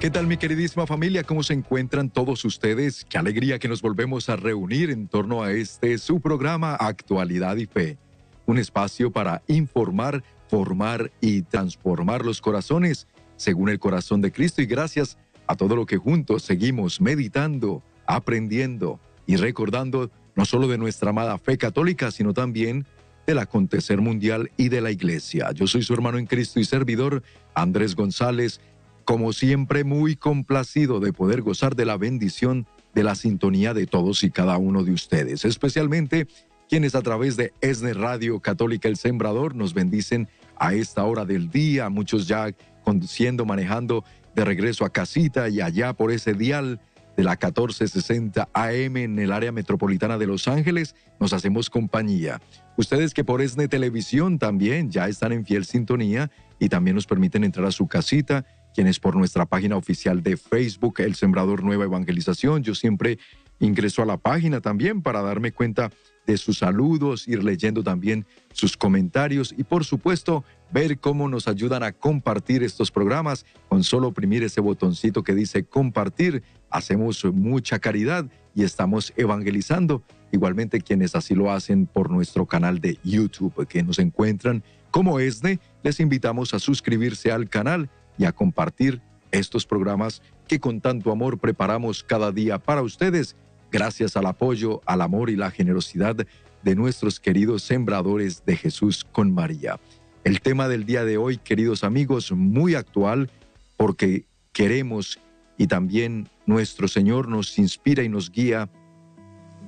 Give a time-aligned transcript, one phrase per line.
[0.00, 1.24] ¿Qué tal mi queridísima familia?
[1.24, 3.04] ¿Cómo se encuentran todos ustedes?
[3.10, 7.66] Qué alegría que nos volvemos a reunir en torno a este su programa Actualidad y
[7.66, 7.98] Fe.
[8.46, 14.66] Un espacio para informar, formar y transformar los corazones según el corazón de Cristo y
[14.66, 21.10] gracias a todo lo que juntos seguimos meditando, aprendiendo y recordando no solo de nuestra
[21.10, 22.86] amada fe católica, sino también
[23.26, 25.50] del acontecer mundial y de la iglesia.
[25.50, 28.60] Yo soy su hermano en Cristo y servidor, Andrés González,
[29.08, 34.22] como siempre muy complacido de poder gozar de la bendición de la sintonía de todos
[34.22, 36.28] y cada uno de ustedes, especialmente
[36.68, 41.48] quienes a través de ESNE Radio Católica El Sembrador nos bendicen a esta hora del
[41.48, 42.52] día, muchos ya
[42.84, 44.04] conduciendo, manejando
[44.34, 46.78] de regreso a casita y allá por ese dial
[47.16, 52.42] de la 1460 AM en el área metropolitana de Los Ángeles, nos hacemos compañía.
[52.76, 57.42] Ustedes que por ESNE Televisión también ya están en fiel sintonía y también nos permiten
[57.42, 58.44] entrar a su casita
[58.78, 62.62] quienes por nuestra página oficial de Facebook, El Sembrador Nueva Evangelización.
[62.62, 63.18] Yo siempre
[63.58, 65.90] ingreso a la página también para darme cuenta
[66.28, 71.82] de sus saludos, ir leyendo también sus comentarios y por supuesto ver cómo nos ayudan
[71.82, 73.44] a compartir estos programas.
[73.68, 80.04] Con solo oprimir ese botoncito que dice compartir, hacemos mucha caridad y estamos evangelizando.
[80.30, 85.58] Igualmente quienes así lo hacen por nuestro canal de YouTube que nos encuentran como ESNE,
[85.82, 91.38] les invitamos a suscribirse al canal y a compartir estos programas que con tanto amor
[91.38, 93.36] preparamos cada día para ustedes,
[93.70, 96.16] gracias al apoyo, al amor y la generosidad
[96.62, 99.78] de nuestros queridos sembradores de Jesús con María.
[100.24, 103.30] El tema del día de hoy, queridos amigos, muy actual
[103.76, 105.20] porque queremos
[105.56, 108.68] y también nuestro Señor nos inspira y nos guía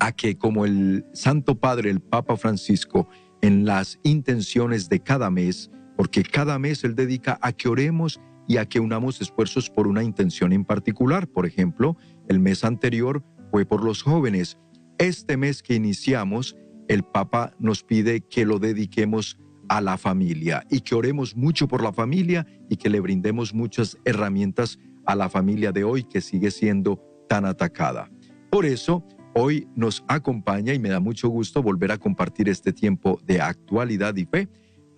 [0.00, 3.08] a que como el Santo Padre, el Papa Francisco,
[3.42, 8.20] en las intenciones de cada mes, porque cada mes Él dedica a que oremos
[8.50, 11.28] y a que unamos esfuerzos por una intención en particular.
[11.28, 11.96] Por ejemplo,
[12.28, 14.58] el mes anterior fue por los jóvenes.
[14.98, 16.56] Este mes que iniciamos,
[16.88, 19.38] el Papa nos pide que lo dediquemos
[19.68, 23.96] a la familia y que oremos mucho por la familia y que le brindemos muchas
[24.04, 28.10] herramientas a la familia de hoy que sigue siendo tan atacada.
[28.50, 33.20] Por eso, hoy nos acompaña y me da mucho gusto volver a compartir este tiempo
[33.24, 34.48] de actualidad y fe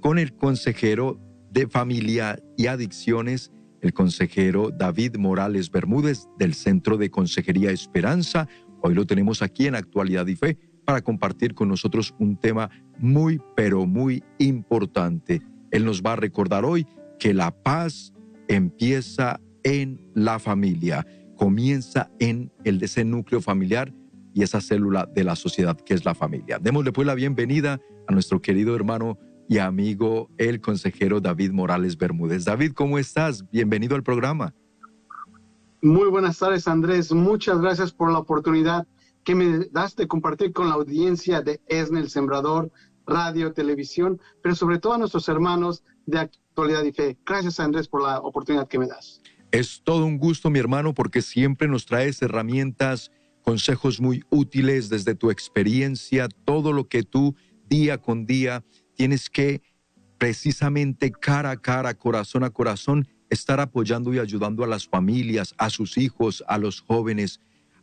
[0.00, 1.20] con el consejero
[1.52, 3.52] de Familia y Adicciones,
[3.82, 8.48] el consejero David Morales Bermúdez del Centro de Consejería Esperanza.
[8.80, 13.40] Hoy lo tenemos aquí en Actualidad y Fe para compartir con nosotros un tema muy,
[13.54, 15.42] pero muy importante.
[15.70, 16.86] Él nos va a recordar hoy
[17.18, 18.12] que la paz
[18.48, 23.92] empieza en la familia, comienza en el de ese núcleo familiar
[24.34, 26.58] y esa célula de la sociedad que es la familia.
[26.58, 29.18] Démosle pues la bienvenida a nuestro querido hermano
[29.52, 32.46] y amigo, el consejero David Morales Bermúdez.
[32.46, 33.44] David, ¿cómo estás?
[33.50, 34.54] Bienvenido al programa.
[35.82, 37.12] Muy buenas tardes, Andrés.
[37.12, 38.86] Muchas gracias por la oportunidad
[39.24, 42.72] que me das de compartir con la audiencia de ESNE, el Sembrador,
[43.06, 47.18] radio, televisión, pero sobre todo a nuestros hermanos de actualidad y fe.
[47.26, 49.20] Gracias, Andrés, por la oportunidad que me das.
[49.50, 53.10] Es todo un gusto, mi hermano, porque siempre nos traes herramientas,
[53.42, 57.36] consejos muy útiles desde tu experiencia, todo lo que tú
[57.68, 58.64] día con día
[59.02, 59.62] tienes que
[60.16, 65.70] precisamente cara a cara, corazón a corazón, estar apoyando y ayudando a las familias, a
[65.70, 67.40] sus hijos, a los jóvenes,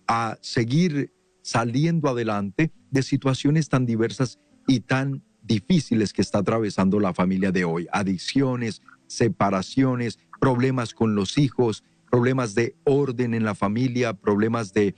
[0.07, 7.13] a seguir saliendo adelante de situaciones tan diversas y tan difíciles que está atravesando la
[7.13, 7.85] familia de hoy.
[7.91, 14.95] Adicciones, separaciones, problemas con los hijos, problemas de orden en la familia, problemas de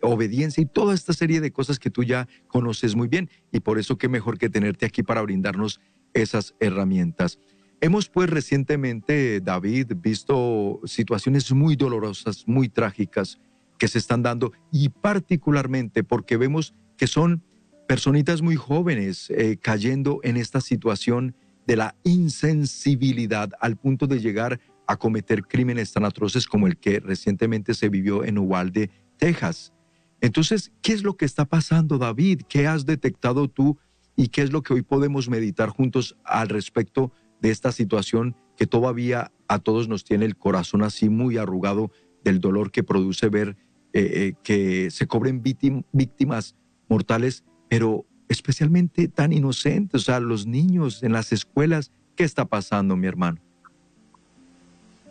[0.00, 3.30] obediencia y toda esta serie de cosas que tú ya conoces muy bien.
[3.50, 5.80] Y por eso qué mejor que tenerte aquí para brindarnos
[6.14, 7.38] esas herramientas.
[7.80, 13.40] Hemos pues recientemente, David, visto situaciones muy dolorosas, muy trágicas
[13.78, 17.42] que se están dando y particularmente porque vemos que son
[17.88, 21.34] personitas muy jóvenes eh, cayendo en esta situación
[21.66, 27.00] de la insensibilidad al punto de llegar a cometer crímenes tan atroces como el que
[27.00, 28.90] recientemente se vivió en Uvalde,
[29.22, 29.72] Texas.
[30.20, 32.42] Entonces, ¿qué es lo que está pasando, David?
[32.48, 33.78] ¿Qué has detectado tú
[34.16, 38.66] y qué es lo que hoy podemos meditar juntos al respecto de esta situación que
[38.66, 41.92] todavía a todos nos tiene el corazón así muy arrugado
[42.24, 43.56] del dolor que produce ver
[43.92, 46.56] eh, eh, que se cobren víctimas
[46.88, 51.92] mortales, pero especialmente tan inocentes, o sea, los niños en las escuelas?
[52.16, 53.40] ¿Qué está pasando, mi hermano?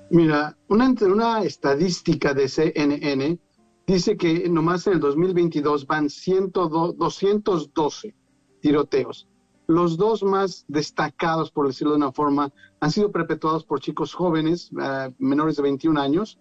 [0.10, 3.40] Mira, una, una estadística de CNN
[3.88, 8.16] dice que nomás en el 2022 van 212
[8.62, 9.28] tiroteos.
[9.68, 14.72] Los dos más destacados, por decirlo de una forma, han sido perpetuados por chicos jóvenes,
[14.82, 16.40] eh, menores de 21 años.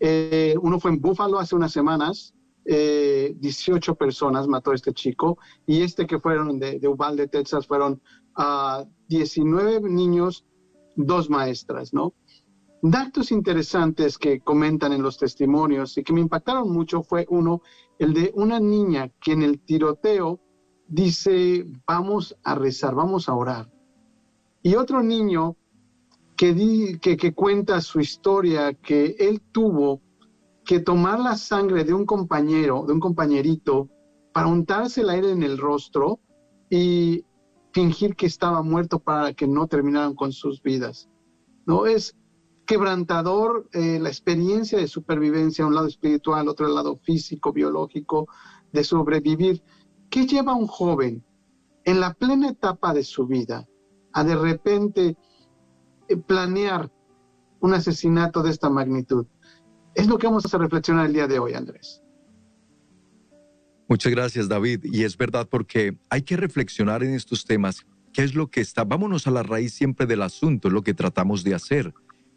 [0.00, 2.34] Eh, uno fue en Buffalo hace unas semanas,
[2.64, 5.36] 18 personas mató este chico,
[5.66, 8.00] y este que fueron de, de Uvalde, Texas, fueron
[8.36, 10.46] a 19 niños,
[10.94, 12.14] dos maestras, ¿no?
[12.84, 17.62] Datos interesantes que comentan en los testimonios y que me impactaron mucho fue uno,
[17.96, 20.40] el de una niña que en el tiroteo
[20.88, 23.70] dice, vamos a rezar, vamos a orar.
[24.64, 25.56] Y otro niño
[26.36, 30.02] que, que, que cuenta su historia, que él tuvo
[30.64, 33.90] que tomar la sangre de un compañero, de un compañerito,
[34.32, 36.18] para untarse el aire en el rostro
[36.68, 37.24] y
[37.72, 41.08] fingir que estaba muerto para que no terminaran con sus vidas.
[41.64, 41.86] ¿No?
[41.86, 42.16] Es
[42.72, 48.28] quebrantador eh, la experiencia de supervivencia, un lado espiritual, otro lado físico, biológico,
[48.72, 49.62] de sobrevivir.
[50.08, 51.22] ¿Qué lleva a un joven
[51.84, 53.68] en la plena etapa de su vida
[54.14, 55.18] a de repente
[56.08, 56.90] eh, planear
[57.60, 59.26] un asesinato de esta magnitud?
[59.94, 62.02] Es lo que vamos a reflexionar el día de hoy, Andrés.
[63.86, 64.80] Muchas gracias, David.
[64.84, 67.84] Y es verdad porque hay que reflexionar en estos temas.
[68.14, 68.84] ¿Qué es lo que está?
[68.84, 71.92] Vámonos a la raíz siempre del asunto, lo que tratamos de hacer.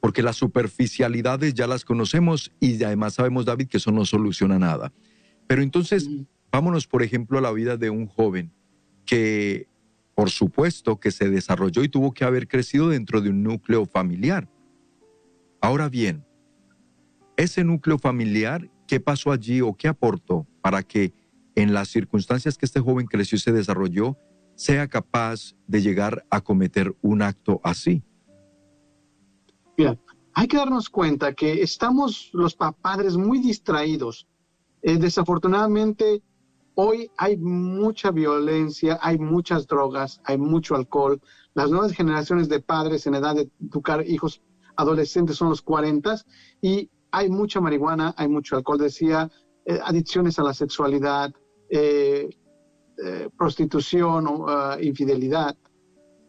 [0.05, 4.93] Porque las superficialidades ya las conocemos y además sabemos, David, que eso no soluciona nada.
[5.47, 6.07] Pero entonces,
[6.51, 8.53] vámonos, por ejemplo, a la vida de un joven
[9.03, 9.67] que,
[10.13, 14.47] por supuesto, que se desarrolló y tuvo que haber crecido dentro de un núcleo familiar.
[15.59, 16.23] Ahora bien,
[17.35, 21.15] ese núcleo familiar, ¿qué pasó allí o qué aportó para que
[21.55, 24.19] en las circunstancias que este joven creció y se desarrolló,
[24.53, 28.03] sea capaz de llegar a cometer un acto así?
[29.77, 29.98] Mira,
[30.33, 34.27] hay que darnos cuenta que estamos los padres muy distraídos.
[34.81, 36.22] Eh, desafortunadamente,
[36.75, 41.22] hoy hay mucha violencia, hay muchas drogas, hay mucho alcohol.
[41.54, 44.42] Las nuevas generaciones de padres en edad de educar hijos
[44.77, 46.22] adolescentes son los 40
[46.62, 49.30] y hay mucha marihuana, hay mucho alcohol, decía,
[49.66, 51.33] eh, adicciones a la sexualidad,
[51.69, 52.30] eh,
[53.38, 55.57] prostitución o ah, infidelidad.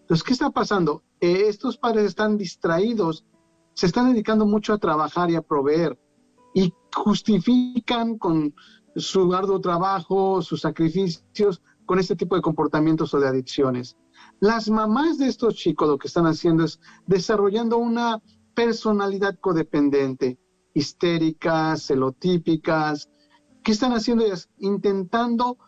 [0.00, 1.02] Entonces, ¿qué está pasando?
[1.20, 3.24] estos padres están distraídos,
[3.76, 5.98] se están dedicando mucho a trabajar y a proveer
[6.54, 8.54] y justifican con
[8.96, 13.98] su arduo trabajo, sus sacrificios, con este tipo de comportamientos o de adicciones.
[14.40, 18.22] Las mamás de estos chicos lo que están haciendo es desarrollando una
[18.54, 20.38] personalidad codependiente,
[20.72, 23.10] histéricas, celotípicas.
[23.62, 24.48] ¿Qué están haciendo ellas?
[24.56, 25.58] Intentando,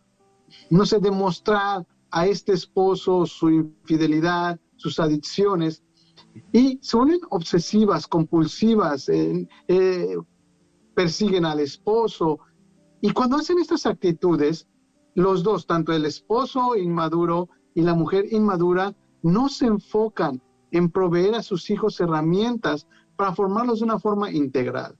[0.71, 5.83] no sé, demostrar a este esposo su infidelidad, sus adicciones,
[6.53, 10.17] y vuelven obsesivas, compulsivas, eh, eh,
[10.95, 12.39] persiguen al esposo.
[13.01, 14.67] Y cuando hacen estas actitudes,
[15.15, 21.35] los dos, tanto el esposo inmaduro y la mujer inmadura, no se enfocan en proveer
[21.35, 22.87] a sus hijos herramientas
[23.17, 24.97] para formarlos de una forma integral.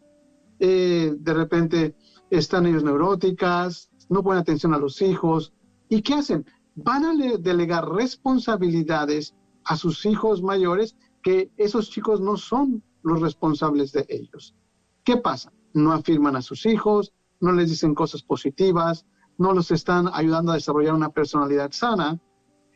[0.59, 1.95] Eh, de repente
[2.31, 5.53] están ellos neuróticas, no ponen atención a los hijos.
[5.89, 6.45] ¿Y qué hacen?
[6.75, 9.35] Van a delegar responsabilidades
[9.65, 14.55] a sus hijos mayores que esos chicos no son los responsables de ellos.
[15.05, 15.53] ¿Qué pasa?
[15.73, 19.07] No afirman a sus hijos, no les dicen cosas positivas,
[19.39, 22.19] no los están ayudando a desarrollar una personalidad sana.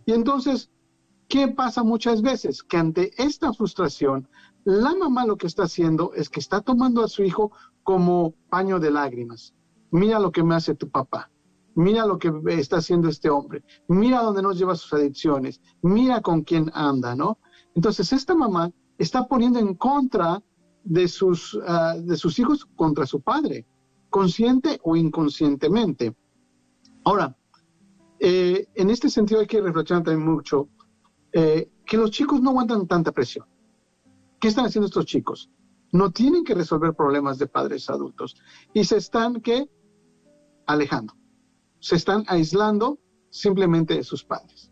[0.06, 0.70] Y entonces,
[1.28, 2.62] ¿qué pasa muchas veces?
[2.62, 4.28] Que ante esta frustración,
[4.64, 8.78] la mamá lo que está haciendo es que está tomando a su hijo como paño
[8.78, 9.54] de lágrimas.
[9.90, 11.30] Mira lo que me hace tu papá.
[11.74, 13.64] Mira lo que está haciendo este hombre.
[13.88, 15.60] Mira dónde nos lleva sus adicciones.
[15.82, 17.38] Mira con quién anda, ¿no?
[17.74, 20.42] Entonces, esta mamá está poniendo en contra
[20.84, 23.66] de sus, ah, de sus hijos contra su padre,
[24.10, 26.14] consciente o inconscientemente.
[27.04, 27.36] Ahora,
[28.20, 30.68] eh, en este sentido hay que reflexionar también mucho
[31.32, 33.46] eh, que los chicos no aguantan tanta presión.
[34.38, 35.50] ¿Qué están haciendo estos chicos?
[35.92, 38.36] No tienen que resolver problemas de padres adultos
[38.72, 39.68] y se están ¿qué?
[40.66, 41.14] alejando.
[41.80, 42.98] Se están aislando
[43.30, 44.70] simplemente de sus padres.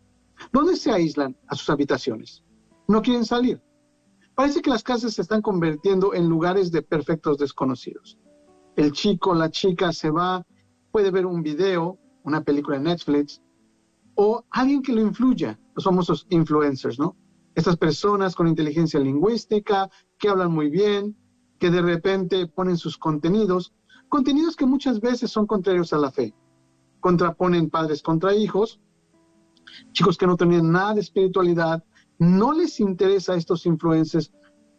[0.51, 1.37] ¿Dónde se aíslan?
[1.47, 2.43] A sus habitaciones.
[2.91, 3.61] No quieren salir.
[4.35, 8.19] Parece que las casas se están convirtiendo en lugares de perfectos desconocidos.
[8.75, 10.45] El chico, la chica se va,
[10.91, 13.41] puede ver un video, una película en Netflix,
[14.15, 17.15] o alguien que lo influya, los famosos influencers, ¿no?
[17.55, 21.15] Estas personas con inteligencia lingüística, que hablan muy bien,
[21.59, 23.73] que de repente ponen sus contenidos,
[24.09, 26.35] contenidos que muchas veces son contrarios a la fe.
[26.99, 28.81] Contraponen padres contra hijos,
[29.93, 31.85] chicos que no tienen nada de espiritualidad,
[32.21, 34.31] no les interesa a estos influencers,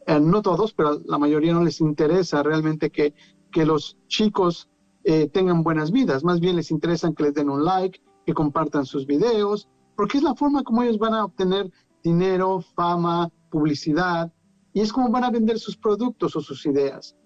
[0.07, 3.15] eh, no todos, pero la mayoría no les interesa realmente que,
[3.51, 4.71] que los chicos
[5.03, 8.87] eh, tengan buenas vidas, más bien les interesa que les den un like, que compartan
[8.87, 11.69] sus videos, porque es la forma como ellos van a obtener
[12.05, 14.33] dinero, fama, publicidad,
[14.73, 17.17] y es como van a vender sus productos o sus ideas.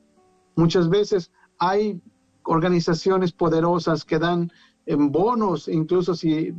[0.57, 2.01] Muchas veces hay
[2.45, 4.51] organizaciones poderosas que dan
[4.87, 6.55] en bonos, incluso si,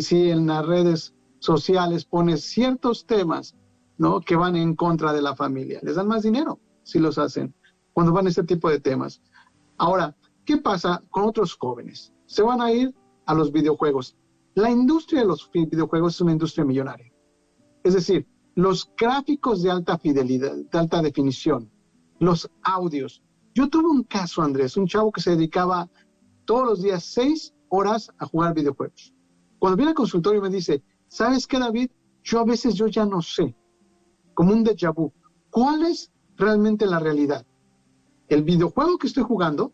[0.00, 1.14] si en las redes
[1.46, 3.54] sociales pones ciertos temas
[3.96, 4.20] ¿no?
[4.20, 5.80] que van en contra de la familia.
[5.82, 7.54] Les dan más dinero si los hacen
[7.94, 9.22] cuando van a este tipo de temas.
[9.78, 12.12] Ahora, ¿qué pasa con otros jóvenes?
[12.26, 14.16] Se van a ir a los videojuegos.
[14.54, 17.10] La industria de los videojuegos es una industria millonaria.
[17.84, 21.70] Es decir, los gráficos de alta fidelidad, de alta definición,
[22.18, 23.22] los audios.
[23.54, 25.88] Yo tuve un caso, Andrés, un chavo que se dedicaba
[26.44, 29.14] todos los días seis horas a jugar videojuegos.
[29.58, 30.82] Cuando viene al consultorio me dice,
[31.16, 31.90] ¿sabes qué, David?
[32.22, 33.54] Yo a veces yo ya no sé,
[34.34, 35.12] como un déjà vu,
[35.50, 37.46] ¿cuál es realmente la realidad?
[38.28, 39.72] ¿El videojuego que estoy jugando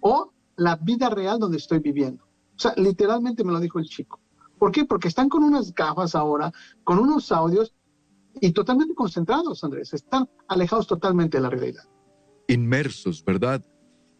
[0.00, 2.24] o la vida real donde estoy viviendo?
[2.56, 4.20] O sea, literalmente me lo dijo el chico.
[4.58, 4.86] ¿Por qué?
[4.86, 6.50] Porque están con unas gafas ahora,
[6.82, 7.74] con unos audios
[8.40, 9.92] y totalmente concentrados, Andrés.
[9.92, 11.84] Están alejados totalmente de la realidad.
[12.48, 13.62] Inmersos, ¿verdad?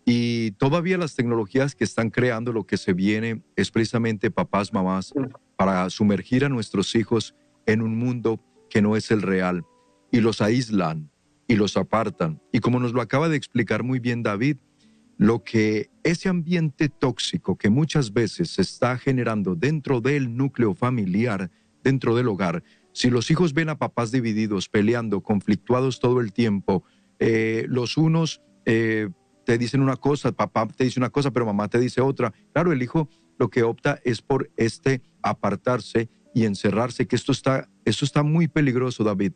[0.05, 5.15] Y todavía las tecnologías que están creando lo que se viene es precisamente papás, mamás,
[5.57, 7.35] para sumergir a nuestros hijos
[7.67, 9.65] en un mundo que no es el real.
[10.11, 11.11] Y los aíslan
[11.47, 12.41] y los apartan.
[12.53, 14.57] Y como nos lo acaba de explicar muy bien David,
[15.17, 21.51] lo que ese ambiente tóxico que muchas veces se está generando dentro del núcleo familiar,
[21.83, 26.85] dentro del hogar, si los hijos ven a papás divididos, peleando, conflictuados todo el tiempo,
[27.19, 29.09] eh, los unos eh,
[29.45, 32.33] te dicen una cosa, papá te dice una cosa, pero mamá te dice otra.
[32.53, 37.69] Claro, el hijo lo que opta es por este apartarse y encerrarse, que esto está,
[37.85, 39.33] esto está muy peligroso, David.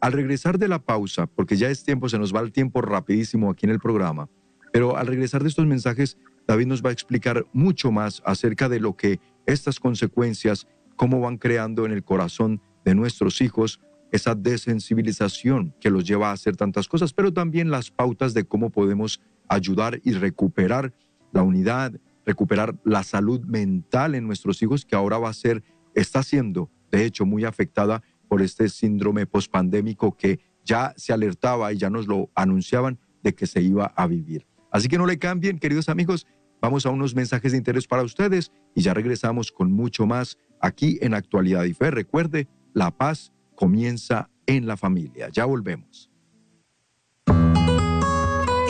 [0.00, 3.50] Al regresar de la pausa, porque ya es tiempo, se nos va el tiempo rapidísimo
[3.50, 4.28] aquí en el programa,
[4.72, 8.80] pero al regresar de estos mensajes, David nos va a explicar mucho más acerca de
[8.80, 13.80] lo que estas consecuencias, cómo van creando en el corazón de nuestros hijos
[14.12, 18.70] esa desensibilización que los lleva a hacer tantas cosas, pero también las pautas de cómo
[18.70, 20.92] podemos ayudar y recuperar
[21.32, 25.62] la unidad, recuperar la salud mental en nuestros hijos, que ahora va a ser,
[25.94, 31.78] está siendo, de hecho, muy afectada por este síndrome pospandémico que ya se alertaba y
[31.78, 34.46] ya nos lo anunciaban de que se iba a vivir.
[34.70, 36.26] Así que no le cambien, queridos amigos,
[36.60, 40.98] vamos a unos mensajes de interés para ustedes y ya regresamos con mucho más aquí
[41.00, 41.90] en Actualidad y Fe.
[41.90, 45.28] Recuerde, la paz comienza en la familia.
[45.30, 46.10] Ya volvemos.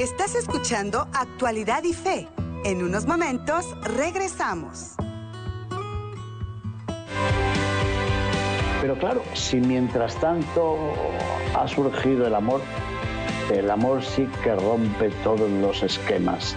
[0.01, 2.29] Estás escuchando Actualidad y Fe.
[2.65, 4.95] En unos momentos regresamos.
[8.81, 10.79] Pero claro, si mientras tanto
[11.55, 12.63] ha surgido el amor,
[13.53, 16.57] el amor sí que rompe todos los esquemas.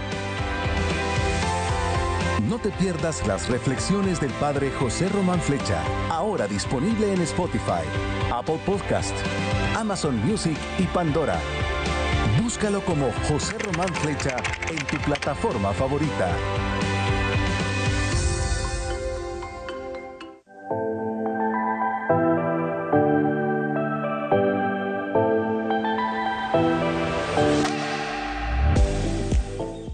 [2.48, 7.84] No te pierdas las reflexiones del Padre José Román Flecha, ahora disponible en Spotify,
[8.32, 9.14] Apple Podcast,
[9.76, 11.38] Amazon Music y Pandora.
[12.48, 14.34] Búscalo como José Román Flecha
[14.70, 16.34] en tu plataforma favorita.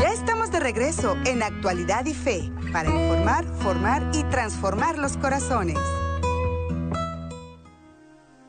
[0.00, 5.78] Ya estamos de regreso en Actualidad y Fe para informar, formar y transformar los corazones.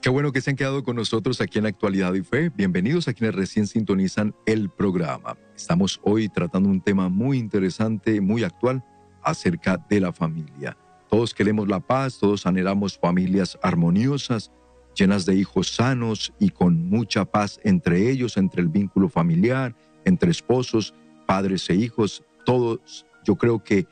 [0.05, 2.49] Qué bueno que se han quedado con nosotros aquí en Actualidad y Fe.
[2.49, 5.35] Bienvenidos a quienes recién sintonizan el programa.
[5.55, 8.85] Estamos hoy tratando un tema muy interesante, muy actual,
[9.23, 10.77] acerca de la familia.
[11.09, 14.51] Todos queremos la paz, todos anhelamos familias armoniosas,
[14.93, 20.29] llenas de hijos sanos y con mucha paz entre ellos, entre el vínculo familiar, entre
[20.29, 20.93] esposos,
[21.25, 22.23] padres e hijos.
[22.45, 23.87] Todos, yo creo que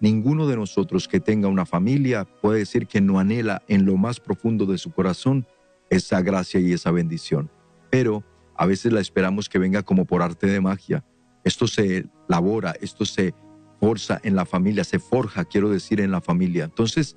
[0.00, 4.20] Ninguno de nosotros que tenga una familia puede decir que no anhela en lo más
[4.20, 5.46] profundo de su corazón
[5.90, 7.50] esa gracia y esa bendición.
[7.90, 8.24] Pero
[8.56, 11.04] a veces la esperamos que venga como por arte de magia.
[11.44, 13.34] Esto se elabora, esto se
[13.80, 16.64] forza en la familia, se forja, quiero decir, en la familia.
[16.64, 17.16] Entonces,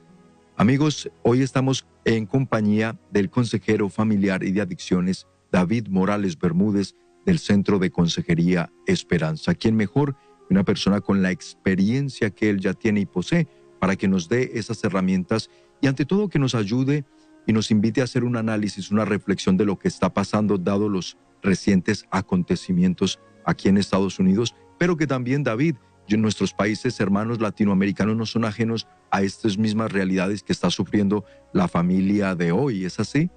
[0.57, 6.95] amigos, hoy estamos en compañía del consejero familiar y de adicciones, David Morales Bermúdez,
[7.25, 10.15] del Centro de Consejería Esperanza, quien mejor
[10.51, 13.47] una persona con la experiencia que él ya tiene y posee
[13.79, 15.49] para que nos dé esas herramientas
[15.81, 17.05] y ante todo que nos ayude
[17.47, 20.89] y nos invite a hacer un análisis, una reflexión de lo que está pasando dado
[20.89, 25.75] los recientes acontecimientos aquí en Estados Unidos, pero que también David,
[26.17, 31.67] nuestros países hermanos latinoamericanos no son ajenos a estas mismas realidades que está sufriendo la
[31.67, 33.29] familia de hoy, ¿es así?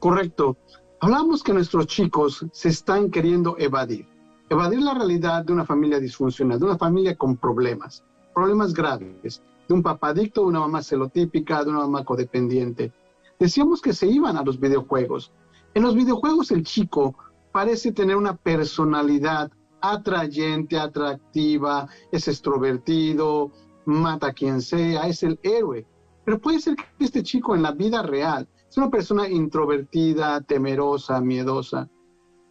[0.00, 0.58] Correcto.
[1.00, 4.06] Hablamos que nuestros chicos se están queriendo evadir,
[4.54, 9.74] evadir la realidad de una familia disfuncional, de una familia con problemas, problemas graves, de
[9.74, 12.92] un papá adicto, de una mamá celotípica, de una mamá codependiente.
[13.38, 15.32] Decíamos que se iban a los videojuegos.
[15.74, 17.16] En los videojuegos el chico
[17.52, 23.50] parece tener una personalidad atrayente, atractiva, es extrovertido,
[23.86, 25.86] mata a quien sea, es el héroe.
[26.24, 31.20] Pero puede ser que este chico en la vida real es una persona introvertida, temerosa,
[31.20, 31.88] miedosa.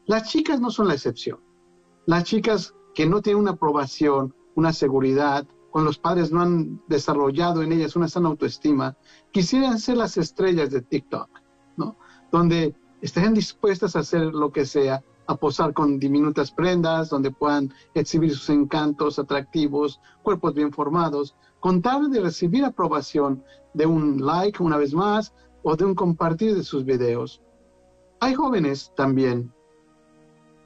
[0.05, 1.39] Las chicas no son la excepción.
[2.05, 7.63] Las chicas que no tienen una aprobación, una seguridad, cuando los padres no han desarrollado
[7.63, 8.97] en ellas una sana autoestima,
[9.31, 11.29] quisieran ser las estrellas de TikTok,
[11.77, 11.97] ¿no?
[12.31, 17.73] Donde estarían dispuestas a hacer lo que sea, a posar con diminutas prendas, donde puedan
[17.93, 23.43] exhibir sus encantos atractivos, cuerpos bien formados, con tal de recibir aprobación
[23.73, 25.33] de un like una vez más
[25.63, 27.41] o de un compartir de sus videos.
[28.19, 29.53] Hay jóvenes también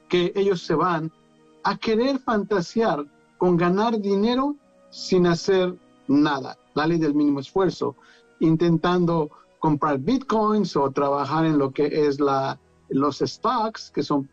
[0.08, 1.12] que ellos se van
[1.64, 3.04] a querer fantasear
[3.38, 4.56] con ganar dinero
[4.90, 7.96] sin hacer nada, la ley del mínimo esfuerzo,
[8.40, 14.28] intentando comprar bitcoins o trabajar en lo que es la, los stocks, que son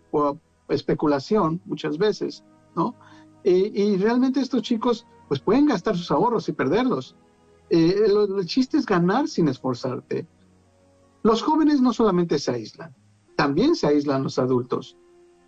[0.69, 2.43] especulación muchas veces,
[2.75, 2.95] ¿no?
[3.43, 7.15] Y, realmente estos chicos pues pueden gastar sus ahorros y perderlos.
[7.69, 10.27] Eh, el, chiste es ganar sin esforzarte.
[11.21, 12.95] Los jóvenes no solamente se aíslan,
[13.35, 14.97] también se aíslan los adultos.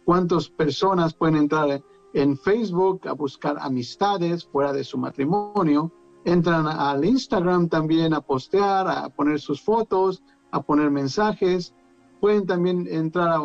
[0.08, 5.92] ¿Cuántas personas pueden entrar en Facebook a buscar amistades fuera de su matrimonio?
[6.24, 11.76] Entran al Instagram también a postear, a poner sus fotos, a poner mensajes.
[12.22, 13.42] Pueden también entrar a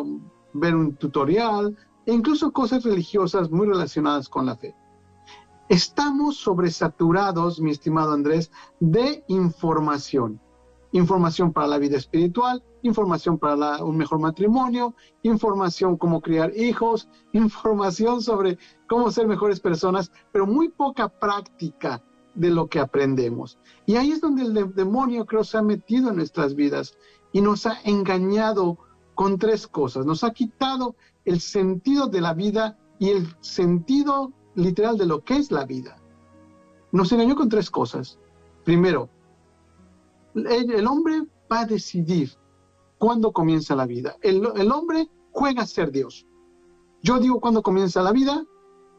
[0.53, 4.73] ver un tutorial e incluso cosas religiosas muy relacionadas con la fe.
[5.67, 10.39] Estamos sobresaturados, mi estimado Andrés, de información.
[10.93, 18.21] Información para la vida espiritual, información para un mejor matrimonio, información cómo criar hijos, información
[18.21, 22.03] sobre cómo ser mejores personas, pero muy poca práctica
[22.35, 23.59] de lo que aprendemos.
[23.85, 26.95] Y ahí es donde el demonio creo se ha metido en nuestras vidas
[27.31, 28.77] y nos ha engañado
[29.15, 30.05] con tres cosas.
[30.05, 35.37] Nos ha quitado el sentido de la vida y el sentido literal de lo que
[35.37, 35.97] es la vida.
[36.91, 38.19] Nos engañó con tres cosas.
[38.63, 39.09] Primero,
[40.35, 42.31] el, hombre va a decidir
[42.97, 44.15] cuándo comienza la vida.
[44.21, 46.25] El, hombre juega a ser Dios.
[47.01, 48.45] Yo digo cuándo comienza la vida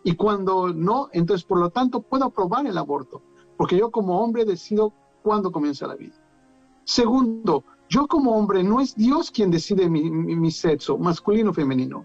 [0.03, 3.23] y cuando no, entonces por lo tanto puedo aprobar el aborto,
[3.57, 4.92] porque yo como hombre decido
[5.23, 6.14] cuándo comienza la vida.
[6.85, 12.05] Segundo, yo como hombre no es Dios quien decide mi, sexo, masculino o femenino.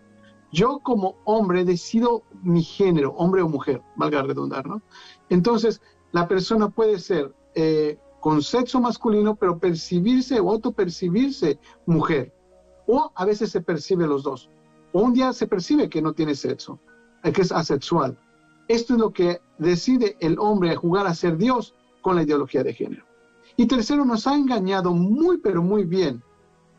[0.51, 4.81] Yo como hombre decido mi género, hombre o mujer, valga redundar, ¿no?
[5.29, 12.33] Entonces, la persona puede ser eh, con sexo masculino, pero percibirse o autopercibirse mujer.
[12.87, 14.49] O a veces se percibe los dos.
[14.91, 16.79] O un día se percibe que no tiene sexo,
[17.23, 18.17] eh, que es asexual.
[18.67, 22.63] Esto es lo que decide el hombre a jugar a ser Dios con la ideología
[22.63, 23.05] de género.
[23.57, 26.23] Y tercero, nos ha engañado muy, pero muy bien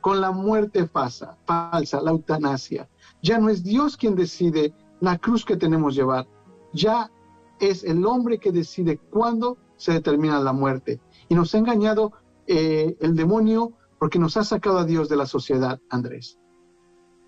[0.01, 2.89] con la muerte falsa, falsa, la eutanasia.
[3.23, 6.27] Ya no es Dios quien decide la cruz que tenemos llevar,
[6.73, 7.11] ya
[7.59, 11.01] es el hombre que decide cuándo se determina la muerte.
[11.31, 12.13] Y nos ha engañado
[12.47, 16.39] eh, el demonio porque nos ha sacado a Dios de la sociedad, Andrés.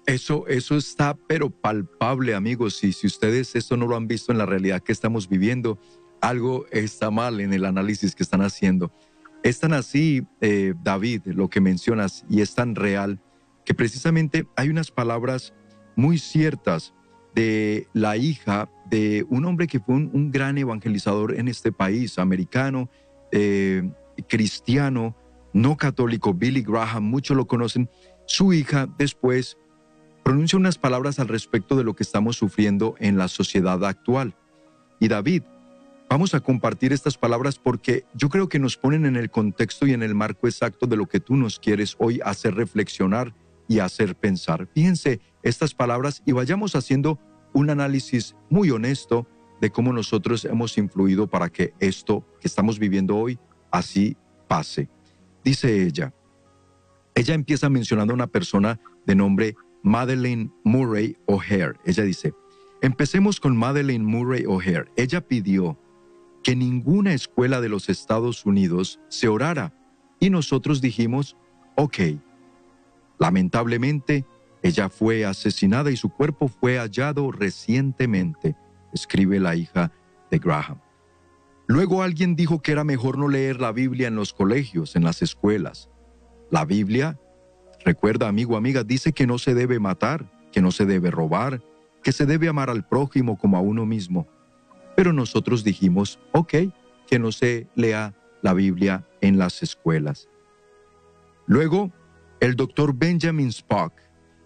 [0.05, 2.83] Eso, eso está pero palpable, amigos.
[2.85, 5.79] Y si ustedes esto no lo han visto en la realidad que estamos viviendo,
[6.21, 8.93] algo está mal en el análisis que están haciendo.
[9.43, 13.21] Es tan así, eh, David, lo que mencionas, y es tan real,
[13.65, 15.53] que precisamente hay unas palabras
[15.97, 16.95] muy ciertas
[17.35, 22.88] de la hija de un hombre que fue un, gran evangelizador en este país, americano,
[23.33, 23.83] eh,
[24.29, 25.16] cristiano,
[25.53, 27.90] no católico, Billy Graham, muchos lo conocen.
[28.27, 29.59] Su hija después
[30.23, 34.37] pronuncia unas palabras al respecto de lo que estamos sufriendo en la sociedad actual.
[35.01, 35.42] Y David
[36.12, 39.95] Vamos a compartir estas palabras porque yo creo que nos ponen en el contexto y
[39.95, 43.35] en el marco exacto de lo que tú nos quieres hoy hacer reflexionar
[43.66, 44.68] y hacer pensar.
[44.75, 47.18] Fíjense estas palabras y vayamos haciendo
[47.55, 49.27] un análisis muy honesto
[49.62, 53.38] de cómo nosotros hemos influido para que esto que estamos viviendo hoy
[53.70, 54.16] así
[54.48, 54.88] pase.
[55.44, 56.12] Dice ella,
[57.14, 61.75] ella empieza mencionando a una persona de nombre Madeleine Murray O'Hare.
[61.85, 62.35] Ella dice,
[62.81, 64.90] empecemos con Madeleine Murray O'Hare.
[64.96, 65.79] Ella pidió
[66.42, 69.72] que ninguna escuela de los Estados Unidos se orara
[70.18, 71.37] y nosotros dijimos,
[71.77, 71.98] ok.
[73.20, 74.27] Lamentablemente,
[74.61, 78.57] ella fue asesinada y su cuerpo fue hallado recientemente,
[78.92, 79.92] escribe la hija
[80.31, 80.81] de Graham.
[81.66, 85.22] Luego alguien dijo que era mejor no leer la Biblia en los colegios, en las
[85.22, 85.88] escuelas.
[86.50, 87.18] La Biblia,
[87.85, 91.62] recuerda amigo, amiga, dice que no se debe matar, que no se debe robar,
[92.02, 94.26] que se debe amar al prójimo como a uno mismo.
[94.96, 96.55] Pero nosotros dijimos, ok,
[97.07, 100.28] que no se lea la Biblia en las escuelas.
[101.46, 101.92] Luego,
[102.40, 103.92] el doctor Benjamin Spock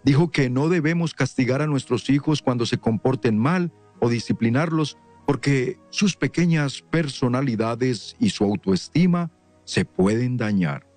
[0.03, 5.77] dijo que no debemos castigar a nuestros hijos cuando se comporten mal o disciplinarlos porque
[5.89, 9.31] sus pequeñas personalidades y su autoestima
[9.65, 10.87] se pueden dañar.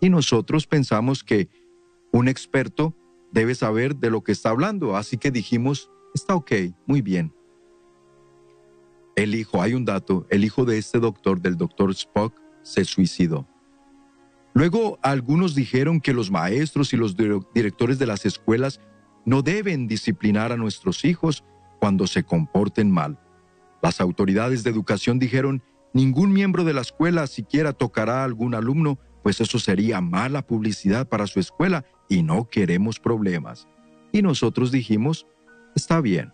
[0.00, 1.48] Y nosotros pensamos que
[2.12, 2.94] un experto
[3.32, 6.52] debe saber de lo que está hablando, así que dijimos, está ok,
[6.86, 7.34] muy bien.
[9.16, 13.48] El hijo, hay un dato, el hijo de este doctor, del doctor Spock, se suicidó.
[14.52, 17.16] Luego algunos dijeron que los maestros y los
[17.54, 18.80] directores de las escuelas
[19.24, 21.44] no deben disciplinar a nuestros hijos
[21.86, 23.16] cuando se comporten mal.
[23.80, 28.98] Las autoridades de educación dijeron, ningún miembro de la escuela siquiera tocará a algún alumno,
[29.22, 33.68] pues eso sería mala publicidad para su escuela y no queremos problemas.
[34.10, 35.28] Y nosotros dijimos,
[35.76, 36.32] está bien.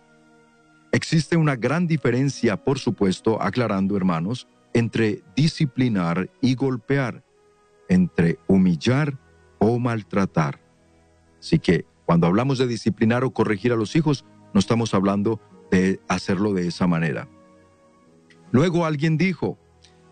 [0.91, 7.23] Existe una gran diferencia, por supuesto, aclarando hermanos, entre disciplinar y golpear,
[7.91, 9.19] entre humillar
[9.59, 10.63] o maltratar.
[11.39, 16.01] Así que cuando hablamos de disciplinar o corregir a los hijos, no estamos hablando de
[16.09, 17.29] hacerlo de esa manera.
[18.51, 19.59] Luego alguien dijo,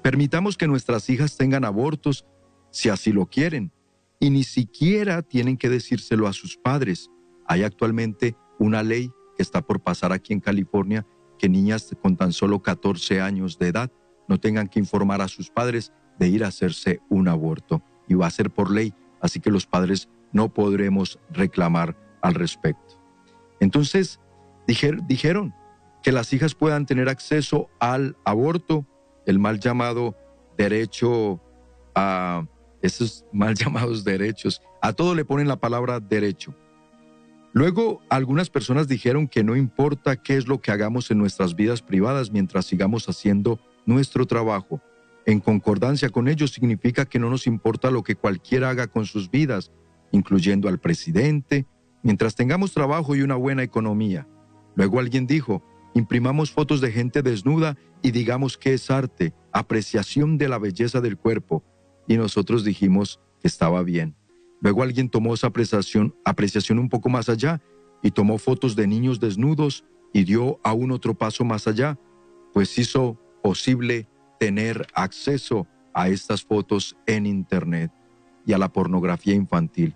[0.03, 2.27] permitamos que nuestras hijas tengan abortos
[2.71, 3.73] si así lo quieren,
[4.19, 7.11] y ni siquiera tienen que decírselo a sus padres.
[7.47, 11.07] Hay actualmente una ley que está por pasar aquí en California
[11.39, 13.91] que niñas con tan solo 14 años de edad
[14.29, 17.83] no tengan que informar a sus padres de ir a hacerse un aborto.
[18.07, 23.03] Y va a ser por ley, así que los padres no podremos reclamar al respecto.
[23.59, 24.21] Entonces,
[24.67, 25.55] dijeron
[26.03, 28.87] que las hijas puedan tener acceso al aborto,
[29.27, 30.17] el mal llamado
[30.57, 31.41] derecho
[31.95, 32.47] a
[32.83, 34.63] esos mal llamados derechos.
[34.83, 36.55] A todo le ponen la palabra derecho.
[37.53, 41.83] Luego, algunas personas dijeron que no importa qué es lo que hagamos en nuestras vidas
[41.83, 44.81] privadas mientras sigamos haciendo nuestro trabajo.
[45.27, 49.31] En concordancia con ellos significa que no nos importa lo que cualquiera haga con sus
[49.31, 49.73] vidas,
[50.13, 51.67] incluyendo al presidente,
[52.03, 54.29] mientras tengamos trabajo y una buena economía.
[54.81, 55.63] Luego alguien dijo,
[55.93, 61.19] imprimamos fotos de gente desnuda y digamos que es arte, apreciación de la belleza del
[61.19, 61.63] cuerpo.
[62.09, 64.17] Y nosotros dijimos que estaba bien.
[64.63, 67.61] Luego alguien tomó esa apreciación, apreciación un poco más allá
[68.03, 71.99] y tomó fotos de niños desnudos y dio aún otro paso más allá,
[72.55, 77.93] pues hizo posible tener acceso a estas fotos en Internet
[78.47, 79.95] y a la pornografía infantil.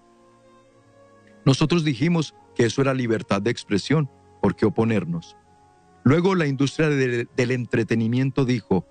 [1.46, 4.10] Nosotros dijimos que eso era libertad de expresión,
[4.44, 5.38] ¿por qué oponernos?
[6.02, 8.86] Luego la industria del entretenimiento dijo,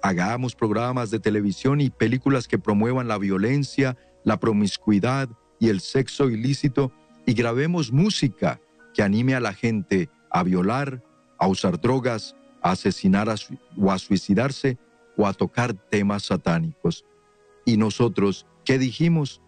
[0.00, 5.28] hagamos programas de televisión y películas que promuevan la violencia, la promiscuidad
[5.60, 6.92] y el sexo ilícito
[7.26, 8.58] y grabemos música
[8.94, 11.04] que anime a la gente a violar,
[11.38, 13.28] a usar drogas, a asesinar
[13.76, 14.78] o a suicidarse
[15.18, 17.04] o a tocar temas satánicos.
[17.66, 19.42] Y nosotros, ¿qué dijimos?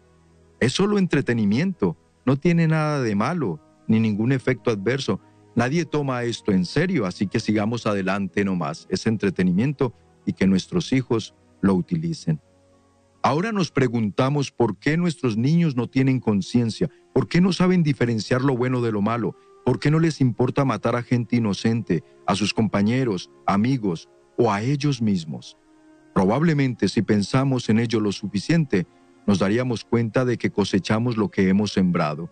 [0.61, 5.23] Es solo entretenimiento, no tiene nada de malo, ni ningún efecto adverso.
[5.59, 8.87] Nadie toma esto en serio, así que sigamos adelante nomás.
[8.91, 9.93] Es entretenimiento
[10.25, 12.41] y que nuestros hijos lo utilicen.
[13.25, 18.43] Ahora nos preguntamos por qué nuestros niños no tienen conciencia, por qué no saben diferenciar
[18.43, 22.37] lo bueno de lo malo, por qué no les importa matar a gente inocente, a
[22.37, 25.57] sus compañeros, amigos o a ellos mismos.
[26.15, 28.87] Probablemente si pensamos en ello lo suficiente,
[29.27, 32.31] nos daríamos cuenta de que cosechamos lo que hemos sembrado.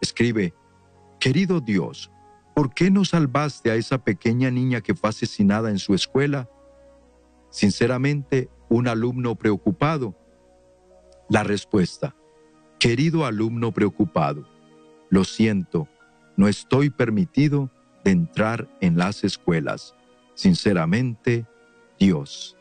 [0.00, 0.54] Escribe,
[1.22, 2.10] Querido Dios,
[2.52, 6.50] ¿por qué no salvaste a esa pequeña niña que fue asesinada en su escuela?
[7.48, 10.16] Sinceramente, un alumno preocupado.
[11.28, 12.16] La respuesta,
[12.80, 14.48] querido alumno preocupado,
[15.10, 15.86] lo siento,
[16.36, 17.70] no estoy permitido
[18.02, 19.94] de entrar en las escuelas.
[20.34, 21.46] Sinceramente,
[22.00, 22.56] Dios.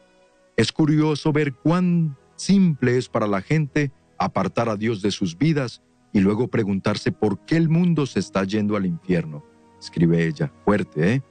[0.56, 5.82] Es curioso ver cuán simple es para la gente apartar a Dios de sus vidas
[6.14, 9.44] y luego preguntarse por qué el mundo se está yendo al infierno.
[9.80, 11.24] Escribe ella, fuerte, ¿eh?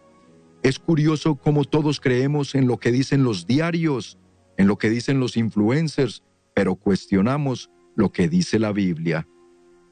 [0.63, 4.19] Es curioso cómo todos creemos en lo que dicen los diarios,
[4.59, 6.23] en lo que dicen los influencers,
[6.55, 9.27] pero cuestionamos lo que dice la Biblia.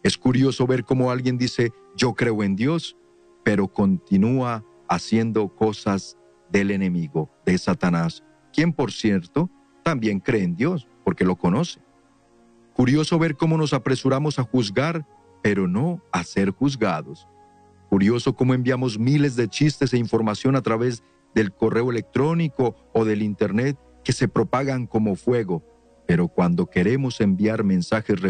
[0.03, 2.97] Es curioso ver cómo alguien dice, yo creo en Dios,
[3.45, 6.19] pero continúa haciendo cosas
[6.51, 8.23] del enemigo, de Satanás,
[8.53, 9.51] quien por cierto
[9.83, 11.81] también cree en Dios, porque lo conoce.
[12.79, 15.05] Curioso ver cómo nos apresuramos a juzgar,
[15.43, 17.27] pero no a ser juzgados.
[17.91, 21.03] Curioso cómo enviamos miles de chistes e información a través
[21.35, 25.65] del correo electrónico o del Internet que se propagan como fuego,
[26.07, 28.21] pero cuando queremos enviar mensajes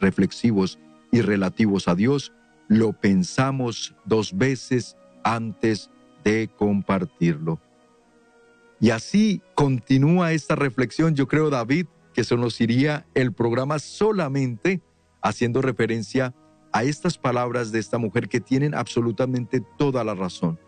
[0.00, 0.78] reflexivos
[1.10, 2.34] y relativos a Dios,
[2.68, 5.90] lo pensamos dos veces antes
[6.24, 7.58] de compartirlo.
[8.80, 11.86] Y así continúa esta reflexión, yo creo, David,
[12.18, 14.82] que se nos iría el programa solamente
[15.22, 16.34] haciendo referencia
[16.72, 20.58] a estas palabras de esta mujer que tienen absolutamente toda la razón.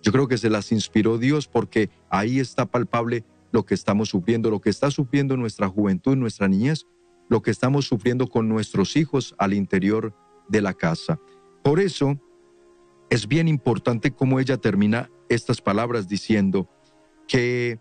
[0.00, 4.48] Yo creo que se las inspiró Dios porque ahí está palpable lo que estamos sufriendo,
[4.48, 6.86] lo que está sufriendo nuestra juventud, nuestra niñez,
[7.28, 10.14] lo que estamos sufriendo con nuestros hijos al interior
[10.46, 11.18] de la casa.
[11.64, 12.16] Por eso
[13.10, 16.70] es bien importante cómo ella termina estas palabras diciendo
[17.26, 17.80] que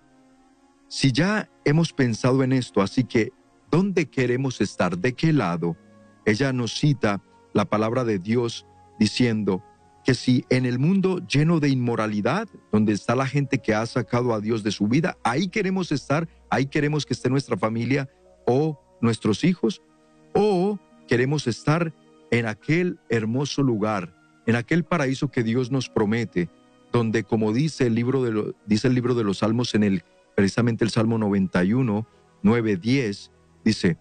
[0.88, 3.32] si ya hemos pensado en esto, así que
[3.72, 4.98] ¿dónde queremos estar?
[4.98, 5.76] ¿De qué lado?
[6.26, 7.22] Ella nos cita
[7.54, 8.66] la palabra de Dios
[9.00, 9.64] diciendo
[10.04, 14.34] que si en el mundo lleno de inmoralidad, donde está la gente que ha sacado
[14.34, 18.08] a Dios de su vida, ahí queremos estar, ahí queremos que esté nuestra familia
[18.46, 19.82] o nuestros hijos,
[20.34, 21.92] o queremos estar
[22.30, 26.50] en aquel hermoso lugar, en aquel paraíso que Dios nos promete,
[26.92, 30.04] donde como dice el libro de, dice el libro de los Salmos en el
[30.36, 32.08] precisamente el Salmo 91,
[32.44, 33.32] 9, 10,
[33.64, 33.98] dice,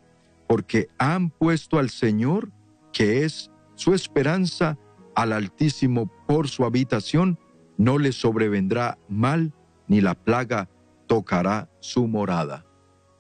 [0.47, 2.51] porque han puesto al Señor
[2.93, 4.79] que es su esperanza
[5.15, 7.39] al Altísimo por su habitación,
[7.77, 9.53] no le sobrevendrá mal,
[9.89, 10.69] ni la plaga
[11.07, 12.65] tocará su morada.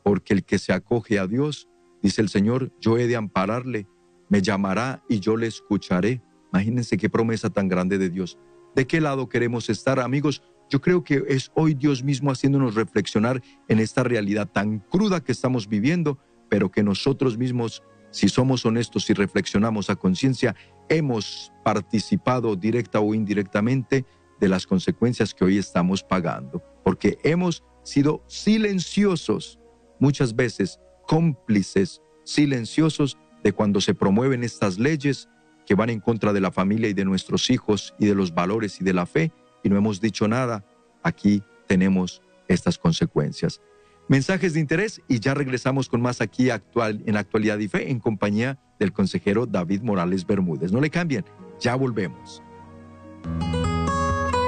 [0.02, 1.68] Porque el que se acoge a Dios,
[2.02, 3.86] dice el Señor, yo he de ampararle,
[4.28, 6.22] me llamará y yo le escucharé.
[6.52, 8.38] Imagínense qué promesa tan grande de Dios.
[8.74, 10.42] ¿De qué lado queremos estar, amigos?
[10.74, 15.30] Yo creo que es hoy Dios mismo haciéndonos reflexionar en esta realidad tan cruda que
[15.30, 20.56] estamos viviendo, pero que nosotros mismos si somos honestos y reflexionamos a conciencia,
[20.88, 24.04] hemos participado directa o indirectamente
[24.40, 29.60] de las consecuencias que hoy estamos pagando, porque hemos sido silenciosos,
[30.00, 35.28] muchas veces cómplices silenciosos de cuando se promueven estas leyes
[35.66, 38.80] que van en contra de la familia y de nuestros hijos y de los valores
[38.80, 39.30] y de la fe,
[39.64, 40.64] y no hemos dicho nada,
[41.02, 43.60] aquí tenemos estas consecuencias
[44.08, 48.00] mensajes de interés y ya regresamos con más aquí actual, en Actualidad y Fe en
[48.00, 50.72] compañía del consejero David Morales Bermúdez.
[50.72, 51.24] No le cambien,
[51.60, 52.42] ya volvemos.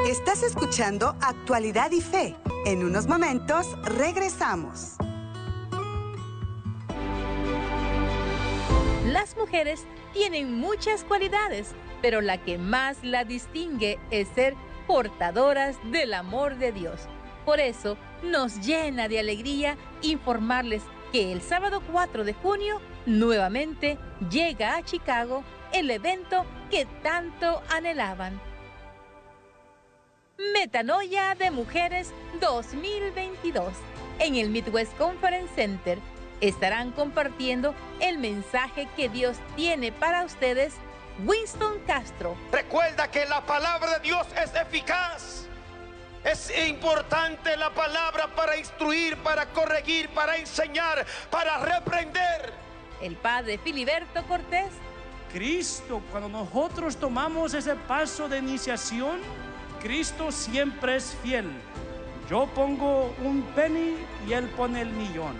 [0.08, 2.36] Estás escuchando Actualidad y Fe.
[2.64, 4.96] En unos momentos regresamos.
[9.06, 14.54] Las mujeres tienen muchas cualidades, pero la que más la distingue es ser
[14.86, 17.00] portadoras del amor de Dios.
[17.44, 23.98] Por eso, nos llena de alegría informarles que el sábado 4 de junio nuevamente
[24.30, 28.40] llega a Chicago el evento que tanto anhelaban.
[30.52, 33.72] Metanoia de Mujeres 2022
[34.18, 35.98] en el Midwest Conference Center
[36.40, 40.74] estarán compartiendo el mensaje que Dios tiene para ustedes
[41.24, 42.36] Winston Castro.
[42.52, 45.46] Recuerda que la palabra de Dios es eficaz
[46.26, 52.52] es importante la palabra para instruir, para corregir, para enseñar, para reprender.
[53.00, 54.72] El padre Filiberto Cortés.
[55.32, 59.20] Cristo, cuando nosotros tomamos ese paso de iniciación,
[59.80, 61.48] Cristo siempre es fiel.
[62.28, 63.94] Yo pongo un penny
[64.26, 65.36] y él pone el millón.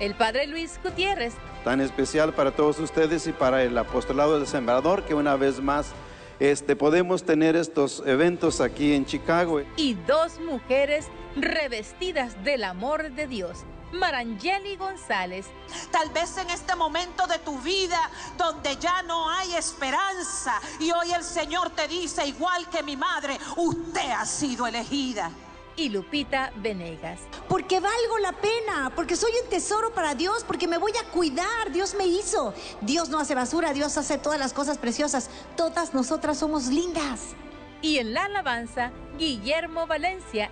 [0.00, 1.34] El padre Luis Gutiérrez.
[1.64, 5.92] Tan especial para todos ustedes y para el apostolado del sembrador que una vez más
[6.38, 9.62] este, podemos tener estos eventos aquí en Chicago.
[9.76, 13.64] Y dos mujeres revestidas del amor de Dios.
[13.92, 15.46] Marangeli González.
[15.90, 21.12] Tal vez en este momento de tu vida donde ya no hay esperanza y hoy
[21.12, 25.30] el Señor te dice, igual que mi madre, usted ha sido elegida
[25.76, 27.20] y Lupita Venegas.
[27.48, 31.72] Porque valgo la pena, porque soy un tesoro para Dios, porque me voy a cuidar,
[31.72, 32.54] Dios me hizo.
[32.80, 35.30] Dios no hace basura, Dios hace todas las cosas preciosas.
[35.56, 37.34] Todas nosotras somos lindas.
[37.82, 40.50] Y en la alabanza, Guillermo Valencia.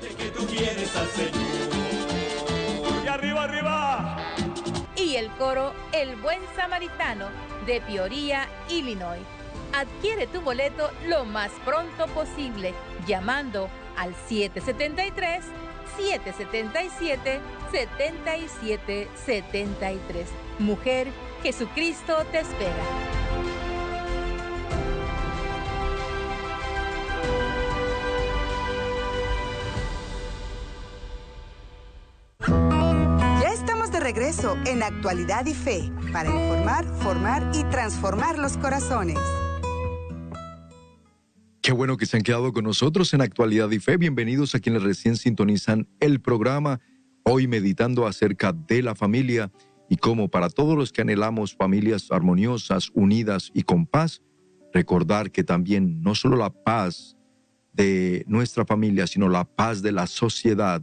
[0.00, 1.34] Que tú quieres al Señor.
[3.04, 4.16] Y arriba, arriba.
[4.96, 7.26] Y el coro El Buen Samaritano
[7.66, 9.22] de Peoria, Illinois.
[9.72, 12.74] Adquiere tu boleto lo más pronto posible
[13.06, 13.68] llamando
[13.98, 15.44] al 773
[15.96, 20.26] 777 7773.
[20.58, 21.08] Mujer,
[21.42, 22.84] Jesucristo te espera.
[33.40, 39.18] Ya estamos de regreso en Actualidad y Fe para informar, formar y transformar los corazones.
[41.68, 43.98] Qué bueno que se han quedado con nosotros en Actualidad y Fe.
[43.98, 46.80] Bienvenidos a quienes recién sintonizan el programa.
[47.24, 49.52] Hoy meditando acerca de la familia
[49.90, 54.22] y cómo para todos los que anhelamos familias armoniosas, unidas y con paz,
[54.72, 57.18] recordar que también no solo la paz
[57.74, 60.82] de nuestra familia, sino la paz de la sociedad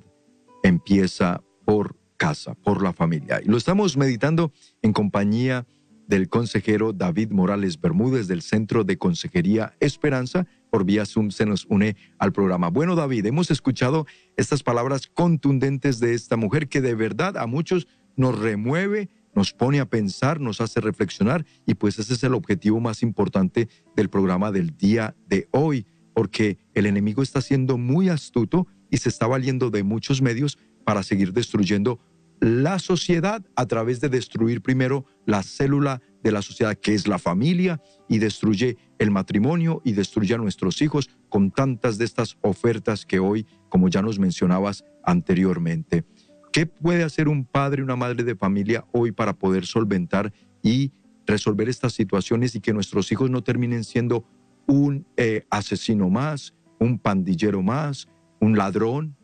[0.62, 3.41] empieza por casa, por la familia.
[3.43, 5.65] Y lo estamos meditando en compañía
[6.08, 10.45] del consejero David Morales Bermúdez del Centro de Consejería Esperanza.
[10.75, 12.67] Por vía Zoom se nos une al programa.
[12.67, 17.88] Bueno, David, hemos escuchado estas palabras contundentes de esta mujer que de verdad a muchos
[18.17, 22.81] nos remueve, nos pone a pensar, nos hace reflexionar y pues ese es el objetivo
[22.81, 28.67] más importante del programa del día de hoy, porque el enemigo está siendo muy astuto
[28.91, 32.01] y se está valiendo de muchos medios para seguir destruyendo
[32.41, 37.19] la sociedad a través de destruir primero la célula de la sociedad que es la
[37.19, 43.05] familia y destruye el matrimonio y destruye a nuestros hijos con tantas de estas ofertas
[43.05, 46.03] que hoy, como ya nos mencionabas anteriormente.
[46.51, 50.33] ¿Qué puede hacer un padre y una madre de familia hoy para poder solventar
[50.63, 50.91] y
[51.27, 54.25] resolver estas situaciones y que nuestros hijos no terminen siendo
[54.65, 58.07] un eh, asesino más, un pandillero más,
[58.39, 59.15] un ladrón?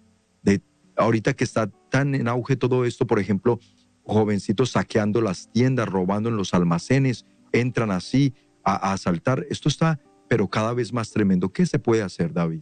[0.44, 0.62] De,
[0.96, 3.60] ahorita que está tan en auge todo esto, por ejemplo,
[4.04, 8.34] jovencitos saqueando las tiendas, robando en los almacenes, entran así
[8.64, 9.46] a, asaltar.
[9.50, 11.50] Esto está, pero cada vez más tremendo.
[11.50, 12.62] ¿Qué se puede hacer, David?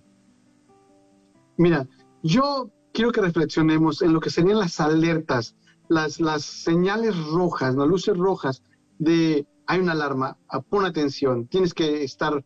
[1.58, 1.88] Mira,
[2.24, 5.56] yo quiero que reflexionemos en lo que serían las alertas,
[5.88, 8.64] las, las señales rojas, las luces rojas
[8.98, 10.36] de hay una alarma,
[10.70, 12.44] pon atención, tienes que estar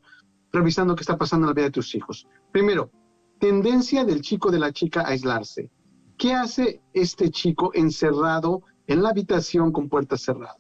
[0.52, 2.28] revisando qué está pasando en la vida de tus hijos.
[2.52, 2.92] Primero,
[3.40, 5.72] tendencia del chico de la chica a aislarse.
[6.18, 10.58] ¿Qué hace este chico encerrado en la habitación con puerta cerrada?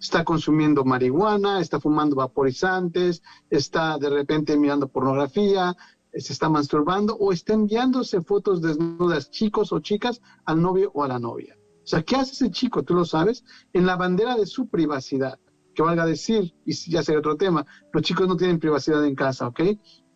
[0.00, 5.76] Está consumiendo marihuana, está fumando vaporizantes, está de repente mirando pornografía,
[6.12, 11.08] se está masturbando o está enviándose fotos desnudas, chicos o chicas, al novio o a
[11.08, 11.56] la novia.
[11.58, 12.82] O sea, ¿qué hace ese chico?
[12.82, 15.38] Tú lo sabes, en la bandera de su privacidad.
[15.74, 19.48] Que valga decir, y ya sería otro tema, los chicos no tienen privacidad en casa,
[19.48, 19.60] ¿ok?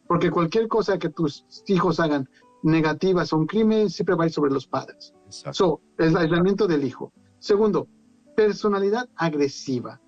[0.06, 2.28] Porque cualquier cosa que tus hijos hagan
[2.62, 5.14] negativas o un crimen siempre va a ir sobre los padres.
[5.28, 7.12] So, el aislamiento del hijo.
[7.38, 7.88] Segundo,
[8.36, 10.00] personalidad agresiva.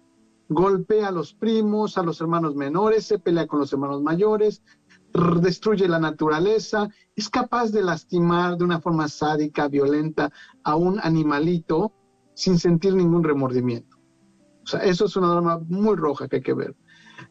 [0.49, 4.63] Golpea a los primos, a los hermanos menores, se pelea con los hermanos mayores,
[5.41, 10.31] destruye la naturaleza, es capaz de lastimar de una forma sádica, violenta
[10.65, 11.93] a un animalito
[12.35, 13.97] sin sentir ningún remordimiento.
[14.63, 16.77] O sea, eso es una norma muy roja que hay que ver.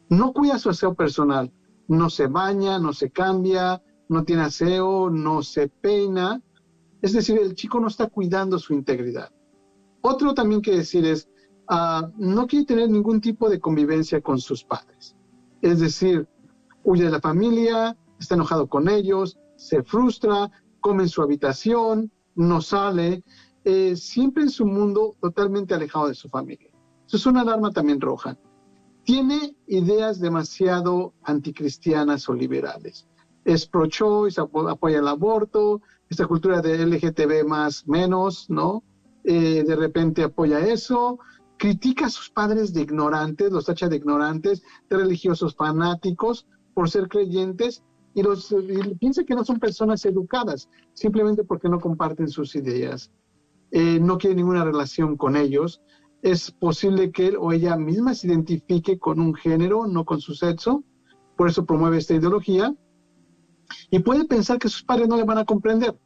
[0.08, 1.52] No cuida su aseo personal,
[1.86, 6.42] no se baña, no se cambia, no tiene aseo, no se peina.
[7.00, 9.30] Es decir, el chico no está cuidando su integridad.
[10.00, 11.28] Otro también que decir es,
[11.70, 15.16] uh, no quiere tener ningún tipo de convivencia con sus padres.
[15.60, 16.28] Es decir,
[16.84, 22.60] huye de la familia, está enojado con ellos, se frustra, come en su habitación, no
[22.60, 23.24] sale,
[23.64, 26.70] eh, siempre en su mundo totalmente alejado de su familia.
[27.06, 28.38] Eso es una alarma también roja.
[29.04, 33.08] Tiene ideas demasiado anticristianas o liberales.
[33.44, 38.84] Es pro-choice, apoya el aborto, esta cultura de LGTB más menos, ¿no?
[39.24, 41.18] Eh, de repente apoya eso,
[41.58, 47.08] critica a sus padres de ignorantes, los tacha de ignorantes, de religiosos fanáticos por ser
[47.08, 47.82] creyentes
[48.14, 48.54] y los
[48.98, 53.12] piensa que no son personas educadas, simplemente porque no comparten sus ideas.
[53.70, 55.82] Eh, no quiere ninguna relación con ellos
[56.22, 60.34] es posible que él o ella misma se identifique con un género, no con su
[60.34, 60.82] sexo,
[61.36, 62.74] por eso promueve esta ideología,
[63.90, 65.96] y puede pensar que sus padres no le van a comprender.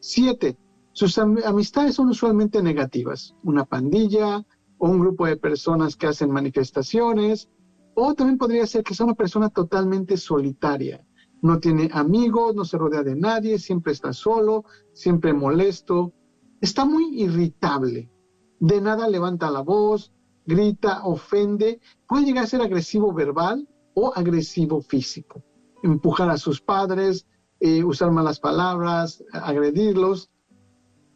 [0.00, 0.56] Siete,
[0.98, 4.44] sus amistades son usualmente negativas, una pandilla
[4.78, 7.48] o un grupo de personas que hacen manifestaciones,
[7.94, 11.06] o también podría ser que sea una persona totalmente solitaria,
[11.40, 16.12] no tiene amigos, no se rodea de nadie, siempre está solo, siempre molesto,
[16.60, 18.10] está muy irritable,
[18.58, 20.12] de nada levanta la voz,
[20.46, 25.44] grita, ofende, puede llegar a ser agresivo verbal o agresivo físico,
[25.84, 27.24] empujar a sus padres,
[27.60, 30.28] eh, usar malas palabras, agredirlos.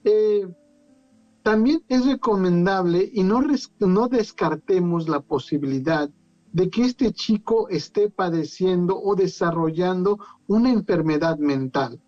[0.05, 0.49] Eh,
[1.43, 3.43] también es recomendable y no,
[3.81, 6.09] no descartemos la posibilidad
[6.53, 12.01] de que este chico esté padeciendo o desarrollando una enfermedad mental.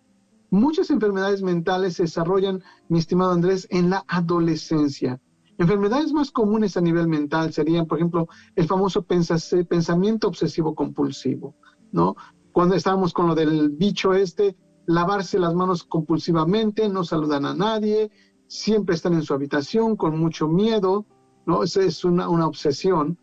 [0.51, 5.19] Muchas enfermedades mentales se desarrollan, mi estimado Andrés, en la adolescencia.
[5.57, 11.55] Enfermedades más comunes a nivel mental serían, por ejemplo, el famoso pensamiento obsesivo compulsivo,
[11.91, 12.15] ¿no?
[12.51, 14.55] Cuando estábamos con lo del bicho este,
[14.87, 18.11] lavarse las manos compulsivamente, no saludan a nadie,
[18.47, 21.05] siempre están en su habitación con mucho miedo,
[21.45, 21.63] ¿no?
[21.63, 23.17] Es una, una obsesión.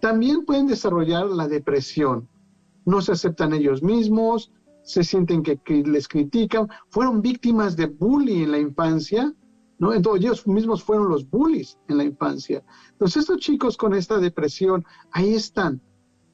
[0.00, 2.28] También pueden desarrollar la depresión.
[2.84, 4.52] No se aceptan ellos mismos,
[4.88, 9.34] se sienten que, les critican, fueron víctimas de bullying en la infancia,
[9.78, 9.92] ¿no?
[9.92, 12.64] Entonces ellos mismos fueron los bullies en la infancia.
[12.92, 15.82] Entonces estos chicos con esta depresión, ahí están.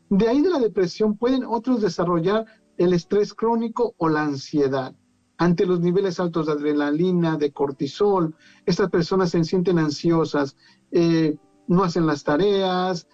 [0.08, 2.46] De ahí de la depresión pueden otros desarrollar
[2.78, 4.94] el estrés crónico o la ansiedad.
[5.36, 8.34] Ante los niveles altos de adrenalina, de cortisol,
[8.66, 10.56] estas personas se sienten ansiosas,
[10.92, 13.08] eh, no hacen las tareas,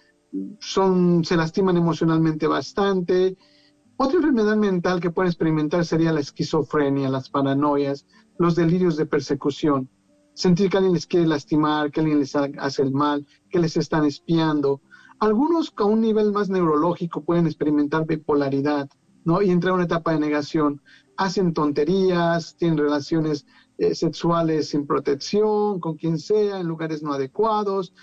[0.59, 3.37] son, se lastiman emocionalmente bastante.
[3.97, 8.05] Otra enfermedad mental que pueden experimentar sería la esquizofrenia, las paranoias,
[8.37, 9.89] los delirios de persecución.
[10.33, 14.05] Sentir que alguien les quiere lastimar, que alguien les hace el mal, que les están
[14.05, 14.81] espiando.
[15.19, 18.89] Algunos a un nivel más neurológico pueden experimentar bipolaridad,
[19.23, 19.41] ¿no?
[19.41, 20.81] Y entrar a una etapa de negación.
[21.17, 23.45] Hacen tonterías, tienen relaciones
[23.77, 27.93] eh, sexuales sin protección, con quien sea, en lugares no adecuados,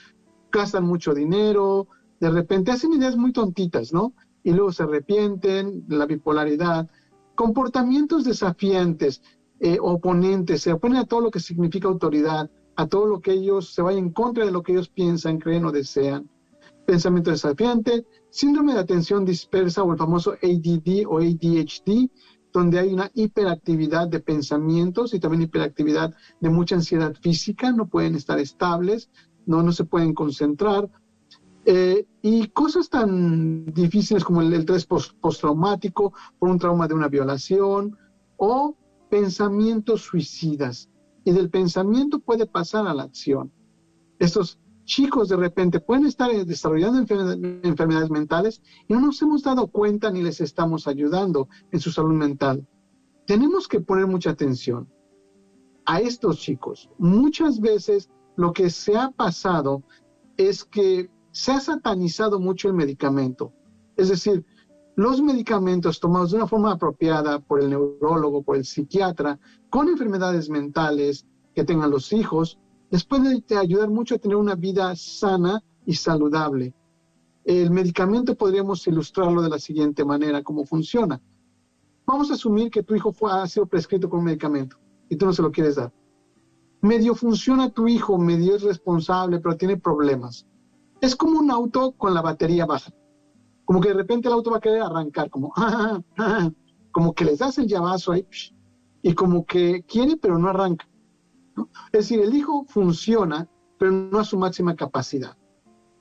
[0.51, 1.89] gastan mucho dinero,
[2.21, 4.13] de repente hacen ideas muy tontitas, ¿no?
[4.43, 6.89] Y luego se arrepienten, la bipolaridad,
[7.35, 9.23] comportamientos desafiantes,
[9.61, 13.75] eh, oponentes, se oponen a todo lo que significa autoridad, a todo lo que ellos
[13.75, 16.29] se vayan en contra de lo que ellos piensan, creen o desean.
[16.87, 22.11] Pensamiento desafiante, síndrome de atención dispersa o el famoso ADD o ADHD,
[22.53, 28.15] donde hay una hiperactividad de pensamientos y también hiperactividad de mucha ansiedad física, no pueden
[28.15, 29.11] estar estables,
[29.47, 30.91] no, no se pueden concentrar,
[31.71, 37.97] eh, y cosas tan difíciles como el, estrés postraumático por un trauma de una violación
[38.39, 38.75] o
[39.11, 40.89] pensamientos suicidas.
[41.25, 43.53] Y del pensamiento puede pasar a la acción.
[44.19, 44.59] Estos
[44.89, 50.23] chicos de repente pueden estar desarrollando enfermedades mentales y no nos hemos dado cuenta ni
[50.23, 52.67] les estamos ayudando en su salud mental.
[53.27, 54.89] Tenemos que poner mucha atención
[55.85, 56.89] a estos chicos.
[56.97, 59.83] Muchas veces lo que se ha pasado
[60.39, 63.53] es que se ha satanizado mucho el medicamento.
[63.95, 64.47] Es decir,
[64.97, 70.49] los medicamentos tomados de una forma apropiada por el neurólogo, por el psiquiatra, con enfermedades
[70.49, 72.59] mentales que tengan los hijos,
[72.91, 76.75] les puede ayudar mucho a tener una vida sana y saludable.
[77.45, 81.21] El medicamento podríamos ilustrarlo de la siguiente manera, cómo funciona.
[82.07, 84.77] Vamos a asumir que tu hijo fue, ha sido prescrito con un medicamento
[85.09, 85.93] y tú no se lo quieres dar.
[86.81, 90.47] Medio funciona tu hijo, medio es responsable, pero tiene problemas
[91.01, 92.93] es como un auto con la batería baja.
[93.65, 95.53] Como que de repente el auto va a querer arrancar, como,
[96.93, 98.27] como que les das el llavazo ahí,
[99.03, 100.88] y como que quiere, pero no arranca.
[101.93, 103.49] Es decir, el hijo funciona,
[103.79, 105.37] pero no a su máxima capacidad.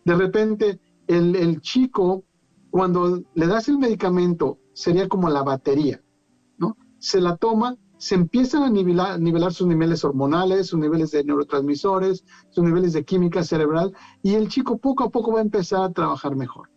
[0.05, 2.23] De repente, el, chico,
[2.69, 6.01] cuando le das el medicamento, sería como la batería,
[6.57, 6.77] ¿no?
[6.99, 12.63] Se la toma, se empiezan a nivelar, sus niveles hormonales, sus niveles de neurotransmisores, sus
[12.63, 16.35] niveles de química cerebral, y el chico poco a poco va a empezar a trabajar
[16.35, 16.69] mejor,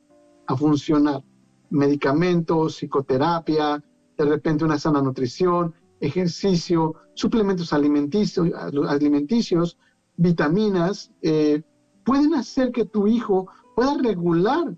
[0.47, 1.22] a funcionar.
[1.70, 3.83] Medicamentos, psicoterapia,
[4.16, 8.49] de repente una sana nutrición, ejercicio, suplementos alimenticios,
[8.89, 9.79] alimenticios
[10.17, 11.63] vitaminas, eh,
[12.05, 14.77] pueden hacer que tu hijo pueda regular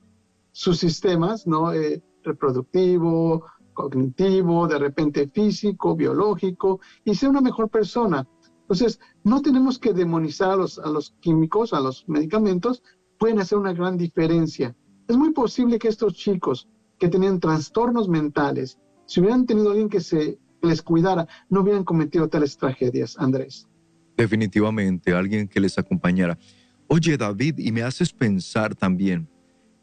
[0.53, 1.73] sus sistemas ¿no?
[1.73, 8.27] Eh, reproductivo, cognitivo, de repente físico, biológico, y ser una mejor persona.
[8.63, 12.83] Entonces, no tenemos que demonizar a los, a los químicos, a los medicamentos,
[13.19, 14.77] pueden hacer una gran diferencia.
[15.09, 16.69] Es muy posible que estos chicos
[16.99, 22.29] que tenían trastornos mentales, si hubieran tenido alguien que se les cuidara, no hubieran cometido
[22.29, 23.69] tales tragedias, Andrés.
[24.17, 26.39] Definitivamente, alguien que les acompañara.
[26.87, 29.29] Oye, David, y me haces pensar también,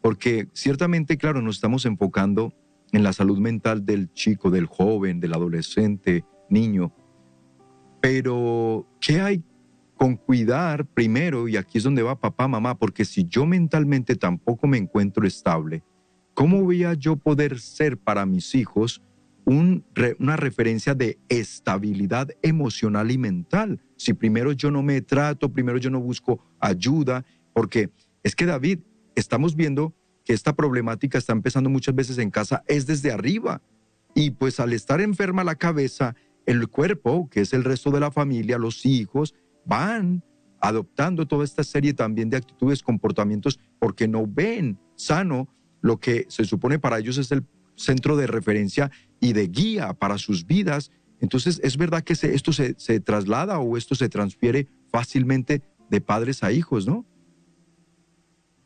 [0.02, 2.54] porque ciertamente, claro, nos estamos enfocando
[2.92, 6.94] en la salud mental del chico, del joven, del adolescente, niño.
[8.02, 9.44] Pero, ¿qué hay
[9.96, 11.48] con cuidar primero?
[11.48, 15.84] Y aquí es donde va papá, mamá, porque si yo mentalmente tampoco me encuentro estable,
[16.34, 19.02] ¿cómo voy a yo poder ser para mis hijos
[19.50, 23.82] una referencia de estabilidad emocional y mental?
[23.98, 27.90] Si primero yo no me trato, primero yo no busco ayuda, porque
[28.24, 28.80] es que David,
[29.16, 29.94] estamos viendo
[30.34, 33.62] esta problemática está empezando muchas veces en casa es desde arriba.
[34.14, 38.12] Y pues al estar enferma la cabeza, el cuerpo, que es el resto de la
[38.12, 39.34] familia, los hijos,
[39.66, 40.24] van
[40.62, 45.48] adoptando toda esta serie también de actitudes, comportamientos, porque no ven sano
[45.82, 47.44] lo que se supone para ellos es el
[47.80, 50.92] centro de referencia y de guía para sus vidas.
[51.20, 56.44] Entonces, ¿es verdad que esto se, se traslada o esto se transfiere fácilmente de padres
[56.44, 57.06] a hijos, no?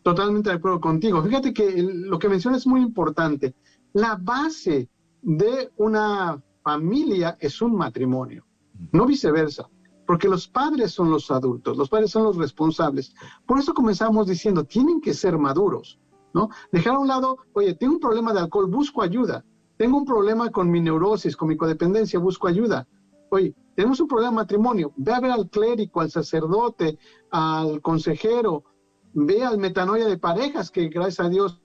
[0.03, 1.23] Totalmente de acuerdo contigo.
[1.23, 3.55] Fíjate que lo que mencionas es muy importante.
[3.93, 4.89] La base
[5.21, 8.45] de una familia es un matrimonio,
[8.91, 9.69] no viceversa,
[10.05, 13.13] porque los padres son los adultos, los padres son los responsables.
[13.45, 15.99] Por eso comenzamos diciendo, tienen que ser maduros,
[16.33, 16.49] ¿no?
[16.71, 19.45] Dejar a un lado, oye, tengo un problema de alcohol, busco ayuda.
[19.77, 22.87] Tengo un problema con mi neurosis, con mi codependencia, busco ayuda.
[23.29, 26.99] Oye, tenemos un problema de matrimonio, ve a ver al clérigo, al sacerdote,
[27.31, 28.63] al consejero,
[29.13, 31.59] ve al metanoia de parejas que gracias a Dios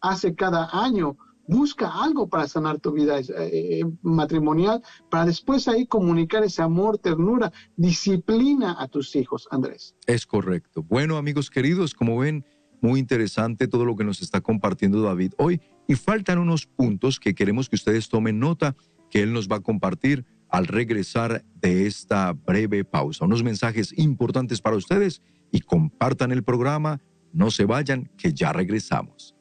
[0.00, 1.16] hace cada año.
[1.46, 6.96] Busca algo para sanar tu vida eh, eh, matrimonial, para después ahí comunicar ese amor,
[6.96, 9.94] ternura, disciplina a tus hijos, Andrés.
[10.06, 10.82] Es correcto.
[10.82, 12.46] Bueno, amigos queridos, como ven,
[12.84, 15.60] muy interesante todo lo que nos está compartiendo David hoy.
[15.88, 18.76] Y faltan unos puntos que queremos que ustedes tomen nota,
[19.10, 23.24] que él nos va a compartir al regresar de esta breve pausa.
[23.24, 27.00] Unos mensajes importantes para ustedes y compartan el programa.
[27.32, 29.34] No se vayan, que ya regresamos.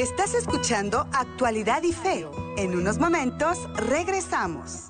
[0.00, 2.26] Estás escuchando Actualidad y Fe.
[2.56, 4.88] En unos momentos regresamos.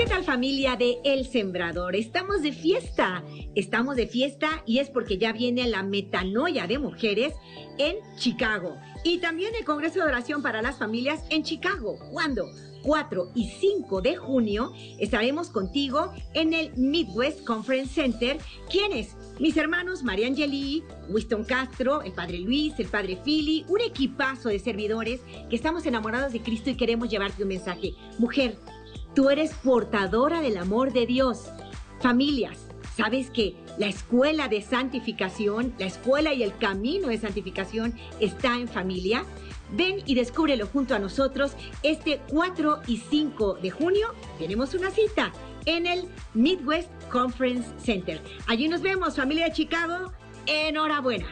[0.00, 1.94] ¿Qué tal familia de El Sembrador?
[1.94, 3.22] Estamos de fiesta,
[3.54, 7.34] estamos de fiesta y es porque ya viene la metanoia de mujeres
[7.76, 11.98] en Chicago y también el Congreso de Oración para las Familias en Chicago.
[12.12, 12.46] ¿Cuándo?
[12.82, 18.38] 4 y 5 de junio estaremos contigo en el Midwest Conference Center.
[18.70, 19.18] ¿Quiénes?
[19.38, 24.60] Mis hermanos María Angeli, Winston Castro, el padre Luis, el padre Philly, un equipazo de
[24.60, 25.20] servidores
[25.50, 27.92] que estamos enamorados de Cristo y queremos llevarte un mensaje.
[28.18, 28.56] Mujer,
[29.14, 31.50] Tú eres portadora del amor de Dios.
[32.00, 38.56] Familias, ¿sabes que la escuela de santificación, la escuela y el camino de santificación está
[38.56, 39.24] en familia?
[39.72, 41.52] Ven y descúbrelo junto a nosotros
[41.82, 44.14] este 4 y 5 de junio.
[44.38, 45.32] Tenemos una cita
[45.66, 48.20] en el Midwest Conference Center.
[48.46, 50.12] Allí nos vemos, familia de Chicago.
[50.46, 51.26] Enhorabuena.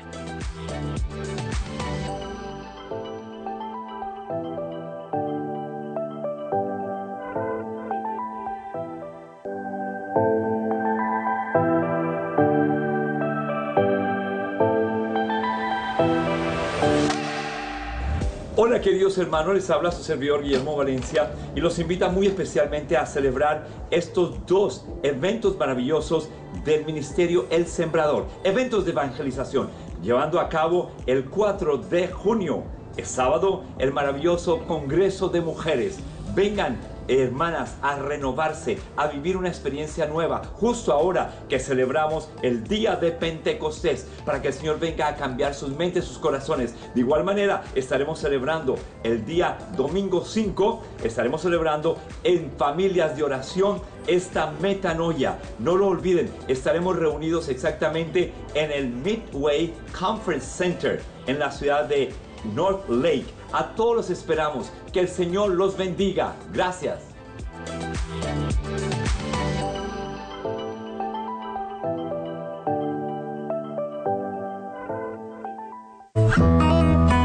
[18.83, 23.67] Queridos hermanos, les habla su servidor Guillermo Valencia y los invita muy especialmente a celebrar
[23.91, 26.29] estos dos eventos maravillosos
[26.65, 29.69] del Ministerio El Sembrador, eventos de evangelización,
[30.01, 32.63] llevando a cabo el 4 de junio,
[32.97, 35.99] el sábado, el maravilloso Congreso de Mujeres.
[36.35, 36.79] Vengan
[37.09, 43.11] hermanas, a renovarse, a vivir una experiencia nueva, justo ahora que celebramos el día de
[43.13, 46.75] Pentecostés, para que el Señor venga a cambiar sus mentes, sus corazones.
[46.95, 53.81] De igual manera, estaremos celebrando el día domingo 5, estaremos celebrando en familias de oración
[54.07, 55.39] esta metanoia.
[55.59, 62.13] No lo olviden, estaremos reunidos exactamente en el Midway Conference Center en la ciudad de
[62.55, 63.38] North Lake.
[63.53, 64.71] A todos los esperamos.
[64.93, 66.37] Que el Señor los bendiga.
[66.53, 67.01] Gracias.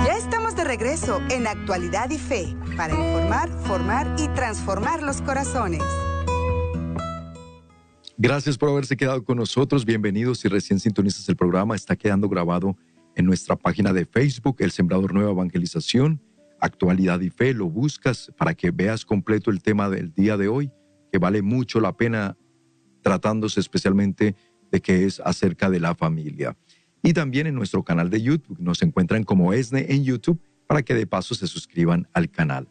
[0.06, 5.84] Ya estamos de regreso en Actualidad y Fe para informar, formar y transformar los corazones.
[8.18, 9.84] Gracias por haberse quedado con nosotros.
[9.84, 11.76] Bienvenidos si recién sintonizas el programa.
[11.76, 12.78] Está quedando grabado
[13.16, 16.22] en nuestra página de Facebook, El Sembrador Nueva Evangelización,
[16.60, 17.54] Actualidad y Fe.
[17.54, 20.72] Lo buscas para que veas completo el tema del día de hoy,
[21.12, 22.38] que vale mucho la pena
[23.02, 24.36] tratándose especialmente
[24.72, 26.58] de que es acerca de la familia.
[27.04, 30.96] Y también en nuestro canal de YouTube, nos encuentran como ESNE en YouTube, para que
[30.96, 32.70] de paso se suscriban al canal.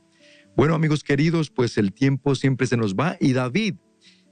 [0.56, 3.76] Bueno amigos queridos, pues el tiempo siempre se nos va y David,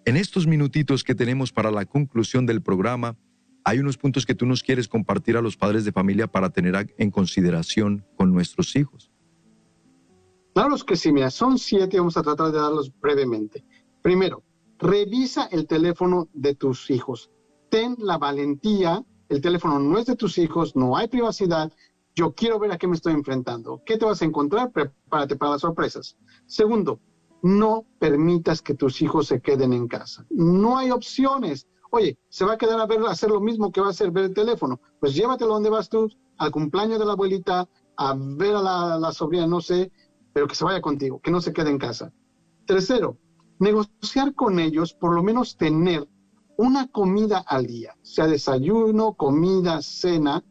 [0.06, 3.16] en estos minutitos que tenemos para la conclusión del programa,
[3.64, 6.94] hay unos puntos que tú nos quieres compartir a los padres de familia para tener
[6.96, 9.10] en consideración con nuestros hijos.
[10.54, 13.64] Claro que sí, mira, son siete, vamos a tratar de darlos brevemente.
[14.02, 14.42] Primero,
[14.78, 17.30] revisa el teléfono de tus hijos.
[17.70, 21.72] Ten la valentía, el teléfono no es de tus hijos, no hay privacidad.
[22.16, 23.80] Yo quiero ver a qué me estoy enfrentando.
[23.86, 24.72] ¿Qué te vas a encontrar?
[24.72, 26.16] Prepárate para las sorpresas.
[26.46, 27.00] Segundo,
[27.42, 30.26] no permitas que tus hijos se queden en casa.
[30.30, 31.68] No hay opciones.
[31.90, 34.10] Oye, se va a quedar a ver, a hacer lo mismo que va a hacer
[34.10, 34.80] ver el teléfono.
[35.00, 39.46] Pues llévatelo donde vas tú, al cumpleaños de la abuelita, a ver a la, sobrina,
[39.46, 39.90] no sé,
[40.32, 42.12] pero que se vaya contigo, que no se quede en casa.
[42.64, 43.18] Tercero,
[43.58, 46.08] negociar con ellos, por lo menos tener
[46.56, 50.44] una comida al día, sea desayuno, comida, cena,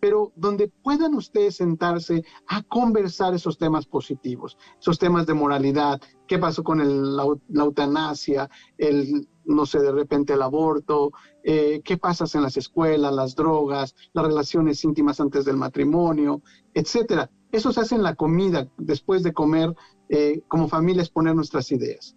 [0.00, 6.38] pero donde puedan ustedes sentarse a conversar esos temas positivos, esos temas de moralidad, qué
[6.38, 7.24] pasó con la,
[7.54, 11.12] eutanasia, el, no sé, de repente el aborto,
[11.42, 16.42] eh, qué pasa en las escuelas, las drogas, las relaciones íntimas antes del matrimonio,
[16.74, 17.30] etcétera.
[17.50, 19.74] Eso se hace en la comida, después de comer,
[20.08, 22.16] eh, como familia, exponer nuestras ideas.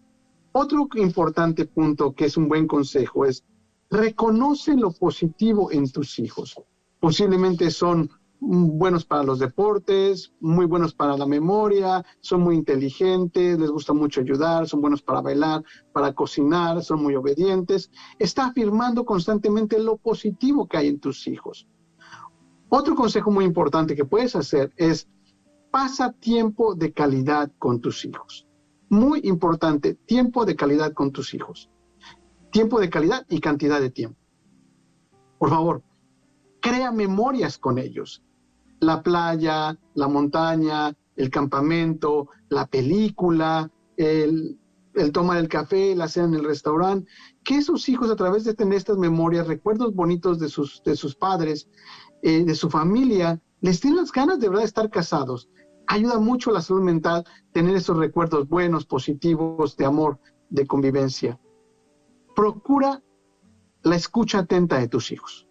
[0.52, 3.44] Otro importante punto que es un buen consejo es,
[3.90, 6.56] reconoce lo positivo en tus hijos.
[7.00, 8.10] Posiblemente son
[8.48, 14.22] buenos para los deportes, muy buenos para la memoria, son muy inteligentes, les gusta mucho
[14.22, 17.92] ayudar, son buenos para bailar, para cocinar, son muy obedientes.
[18.20, 21.68] Está afirmando constantemente lo positivo que hay en tus hijos.
[22.70, 25.08] Otro consejo muy importante que puedes hacer es
[25.72, 28.48] pasa tiempo de calidad con tus hijos
[28.90, 31.70] muy importante, tiempo de calidad con tus hijos.
[32.52, 34.20] Tiempo de calidad y cantidad de tiempo.
[35.38, 35.84] Por favor,
[36.62, 38.24] crea memorias con ellos.
[38.86, 44.60] La playa, la montaña, el campamento, la película, el,
[45.12, 47.10] tomar el café, la cena en el restaurante,
[47.44, 51.16] que esos hijos a través de tener estas memorias, recuerdos bonitos de sus, de sus
[51.16, 51.68] padres,
[52.22, 55.50] eh, de su familia, les den las ganas de verdad de estar casados,
[55.88, 60.20] ayuda mucho a la salud mental tener esos recuerdos buenos, positivos, de amor,
[60.50, 61.40] de convivencia.
[62.36, 63.02] Procura
[63.84, 65.48] la escucha atenta de tus hijos.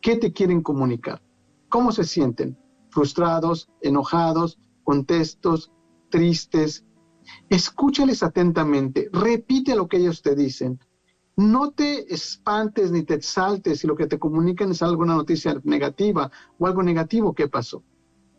[0.00, 1.22] ¿Qué te quieren comunicar?
[1.68, 2.58] ¿Cómo se sienten?
[2.94, 5.72] ¿Frustrados, enojados, contestos,
[6.10, 6.84] tristes?
[7.48, 10.78] Escúchales atentamente, repite lo que ellos te dicen.
[11.36, 16.30] No te espantes ni te exaltes si lo que te comunican es alguna noticia negativa
[16.56, 17.82] o algo negativo que pasó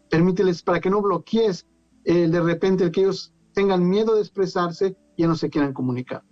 [0.10, 1.68] Permíteles para que no bloquees
[2.06, 6.24] eh, de repente que ellos tengan miedo de expresarse y ya no se quieran comunicar.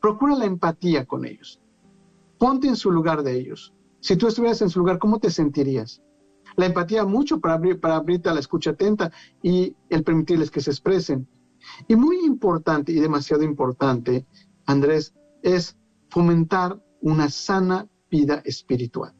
[0.00, 1.60] Procura la empatía con ellos.
[2.38, 3.74] Ponte en su lugar de ellos.
[3.98, 6.00] Si tú estuvieras en su lugar, ¿cómo te sentirías?
[6.60, 9.10] La empatía mucho para, abrir, para abrirte a la escucha atenta
[9.42, 11.26] y el permitirles que se expresen.
[11.88, 14.26] Y muy importante y demasiado importante,
[14.66, 15.78] Andrés, es
[16.10, 19.14] fomentar una sana vida espiritual.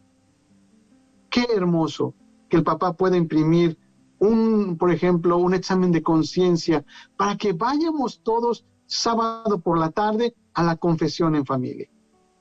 [1.31, 2.15] Qué hermoso
[2.51, 3.79] que el papá pueda imprimir
[4.19, 6.85] un, por ejemplo, un examen de conciencia
[7.17, 11.89] para que vayamos todos sábado por la tarde a la confesión en familia.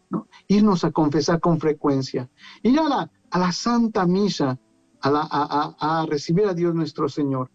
[0.09, 0.27] ¿no?
[0.49, 2.29] Irnos a confesar con frecuencia.
[2.63, 4.59] Ir a la, a la Santa Misa,
[5.01, 7.51] a, la, recibir a Dios nuestro Señor,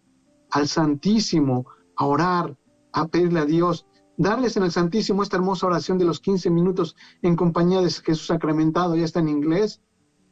[0.50, 1.66] al Santísimo,
[1.96, 2.56] a orar,
[2.92, 3.86] a pedirle a Dios,
[4.16, 8.26] darles en el Santísimo esta hermosa oración de los 15 minutos en compañía de Jesús
[8.26, 9.82] sacramentado, ya está en inglés,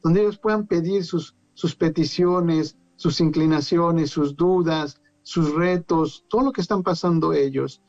[0.03, 1.35] donde ellos puedan pedir sus,
[1.79, 7.83] peticiones, sus inclinaciones, sus dudas, sus retos, todo lo que están pasando ellos.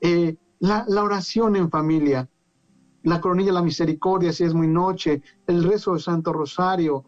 [0.00, 2.28] Eh, la, oración en familia,
[3.02, 7.04] la coronilla de la misericordia, si es muy noche, el rezo del Santo Rosario,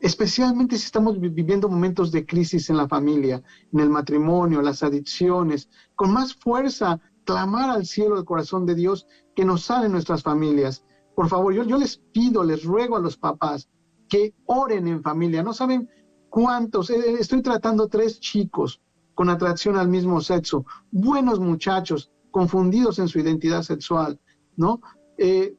[0.00, 3.42] especialmente si estamos viviendo momentos de crisis en la familia,
[3.72, 9.06] en el matrimonio, las adicciones, con más fuerza clamar al cielo el corazón de Dios
[9.34, 10.84] que nos sale en nuestras familias.
[11.14, 13.68] Por favor, yo, les pido, les ruego a los papás,
[14.08, 15.42] que oren en familia.
[15.42, 15.90] No saben
[16.30, 16.90] cuántos.
[16.90, 18.80] Eh, estoy tratando tres chicos
[19.14, 24.20] con atracción al mismo sexo, buenos muchachos, confundidos en su identidad sexual,
[24.56, 24.80] ¿no?
[25.16, 25.56] Eh,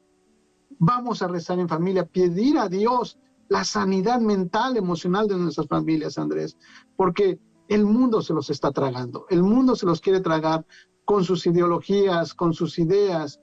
[0.78, 3.18] vamos a rezar en familia, pedir a Dios
[3.50, 6.56] la sanidad mental, emocional de nuestras familias, Andrés,
[6.96, 7.38] porque
[7.68, 10.64] el mundo se los está tragando, el mundo se los quiere tragar
[11.04, 13.38] con sus ideologías, con sus ideas.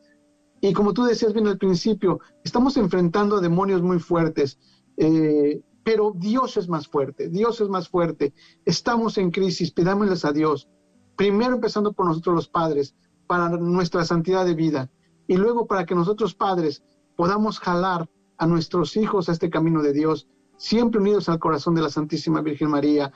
[0.61, 4.57] Y como tú decías bien al principio, estamos enfrentando a demonios muy fuertes
[4.97, 8.33] eh, pero Dios es más fuerte, Dios es más fuerte.
[8.65, 10.67] Estamos en crisis, pidámosles a Dios.
[11.15, 12.95] Primero empezando por nosotros los padres,
[13.25, 14.91] para nuestra santidad de vida.
[15.27, 16.83] Y luego para que nosotros padres
[17.15, 20.27] podamos jalar a nuestros hijos a este camino de Dios,
[20.57, 23.11] siempre unidos al corazón de la Santísima Virgen María,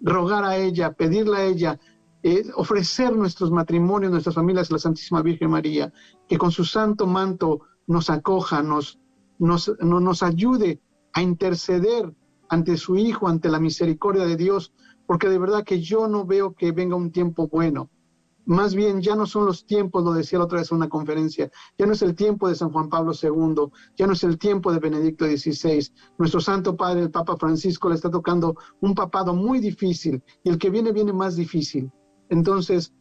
[0.00, 1.80] rogar a ella, pedirle a ella,
[2.22, 5.92] eh, ofrecer nuestros matrimonios, nuestras familias a la Santísima Virgen María,
[6.28, 8.98] que con su santo manto nos acoja, nos,
[9.38, 10.80] nos, nos ayude
[11.12, 12.14] a interceder
[12.48, 14.72] ante su Hijo, ante la misericordia de Dios,
[15.06, 17.90] porque de verdad que yo no veo que venga un tiempo bueno.
[18.50, 21.52] Más bien ya no son los tiempos, lo decía la otra vez en una conferencia,
[21.78, 24.72] ya no es el tiempo de San Juan Pablo II, ya no es el tiempo
[24.72, 25.92] de Benedicto XVI.
[26.18, 30.58] Nuestro Santo Padre, el Papa Francisco, le está tocando un papado muy difícil y el
[30.58, 31.92] que viene viene más difícil.
[32.28, 32.92] Entonces,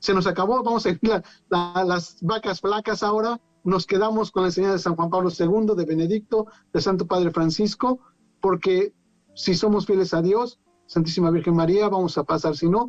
[0.00, 1.00] se nos acabó, vamos a ir
[1.48, 5.84] las vacas flacas ahora, nos quedamos con la enseñanza de San Juan Pablo II, de
[5.84, 8.00] Benedicto, de Santo Padre Francisco,
[8.40, 8.92] porque
[9.36, 12.88] si somos fieles a Dios, Santísima Virgen María, vamos a pasar, si no,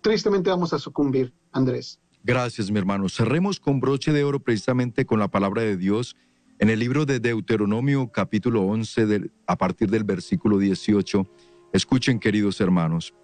[0.00, 2.00] tristemente vamos a sucumbir, Andrés.
[2.22, 3.08] Gracias, mi hermano.
[3.08, 6.16] Cerremos con broche de oro precisamente con la palabra de Dios
[6.58, 11.26] en el libro de Deuteronomio capítulo 11 a partir del versículo 18.
[11.72, 13.14] Escuchen, queridos hermanos.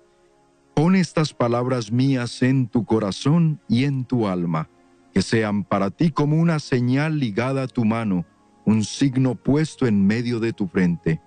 [0.74, 4.70] Pon estas palabras mías en tu corazón y en tu alma,
[5.12, 8.24] que sean para ti como una señal ligada a tu mano,
[8.64, 11.20] un signo puesto en medio de tu frente.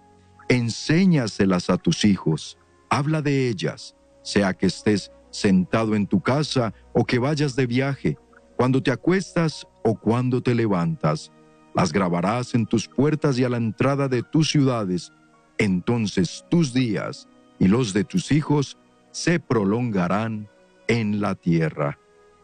[0.50, 2.58] Enséñaselas a tus hijos,
[2.90, 8.18] habla de ellas, sea que estés sentado en tu casa o que vayas de viaje,
[8.56, 11.32] cuando te acuestas o cuando te levantas.
[11.74, 15.12] Las grabarás en tus puertas y a la entrada de tus ciudades.
[15.58, 17.28] Entonces tus días
[17.60, 18.78] y los de tus hijos
[19.12, 20.50] se prolongarán
[20.88, 22.00] en la tierra.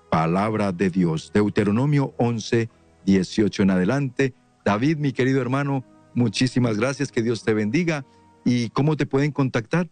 [0.10, 1.32] Palabra de Dios.
[1.34, 2.70] Deuteronomio 11,
[3.06, 4.34] 18 en adelante.
[4.64, 5.84] David, mi querido hermano,
[6.14, 7.12] muchísimas gracias.
[7.12, 8.06] Que Dios te bendiga.
[8.46, 9.90] ¿Y cómo te pueden contactar?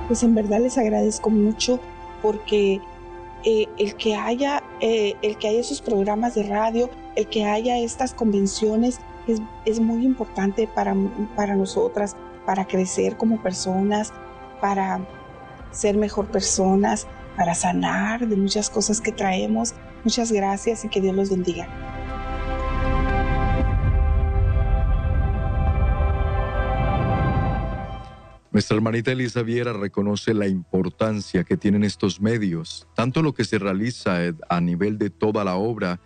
[0.09, 1.78] Pues en verdad les agradezco mucho
[2.20, 2.81] porque
[3.45, 7.78] eh, el que haya eh, el que haya esos programas de radio, el que haya
[7.78, 10.95] estas convenciones es, es muy importante para,
[11.37, 12.16] para nosotras,
[12.47, 14.12] para crecer como personas,
[14.61, 15.01] para
[15.71, 17.07] ser mejor personas,
[17.37, 19.75] para sanar de muchas cosas que traemos.
[20.05, 21.68] Muchas gracias y que Dios los bendiga.
[28.53, 33.61] Nuestra hermanita Elisa Viera reconoce la importancia que tienen estos medios, tanto lo que se
[33.61, 36.01] realiza eh, a nivel de toda la obra,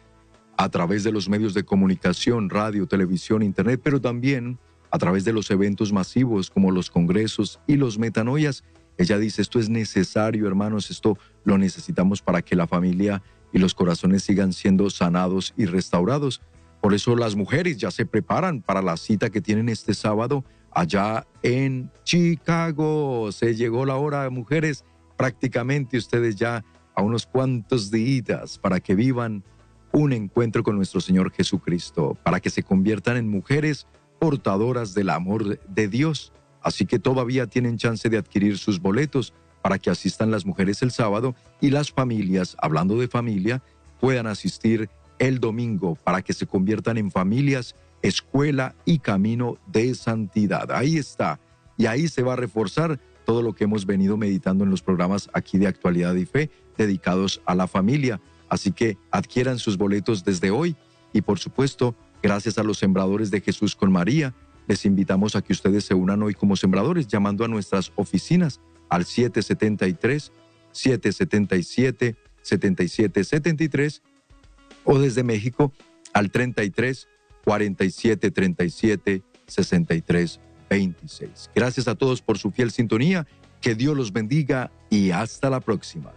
[0.57, 4.59] a través de los medios de comunicación, radio, televisión, internet, pero también
[4.91, 8.63] a través de los eventos masivos como los congresos y los metanoias.
[8.97, 13.75] Ella dice, esto es necesario, hermanos, esto lo necesitamos para que la familia y los
[13.75, 16.43] corazones sigan siendo sanados y restaurados.
[16.81, 21.27] Por eso las mujeres ya se preparan para la cita que tienen este sábado allá
[21.43, 23.33] en Chicago.
[23.33, 24.85] Se llegó la hora, mujeres,
[25.17, 29.43] prácticamente ustedes ya a unos cuantos días para que vivan
[29.95, 33.87] un encuentro con nuestro Señor Jesucristo, para que se conviertan en mujeres
[34.19, 36.33] portadoras del amor de Dios.
[36.61, 39.33] Así que todavía tienen chance de adquirir sus boletos
[39.63, 43.63] para que asistan las mujeres el sábado y las familias, hablando de familia,
[44.01, 50.71] puedan asistir el domingo para que se conviertan en familias escuela y camino de santidad.
[50.73, 51.41] Ahí está.
[51.79, 55.31] Y ahí se va a reforzar todo lo que hemos venido meditando en los programas
[55.33, 58.21] aquí de actualidad y fe dedicados a la familia.
[58.55, 60.77] Así que adquieran sus boletos desde hoy
[61.13, 64.33] y por supuesto, gracias a los sembradores de Jesús con María,
[64.69, 69.07] les invitamos a que ustedes se unan hoy como sembradores llamando a nuestras oficinas al
[69.07, 70.31] 773
[70.71, 74.03] 777 7773
[74.85, 75.73] o desde México
[76.13, 77.09] al 33
[77.43, 80.41] 47 37 63
[80.71, 81.51] 26.
[81.57, 83.27] Gracias a todos por su fiel sintonía.
[83.61, 86.13] Que Dios los bendiga y hasta la próxima.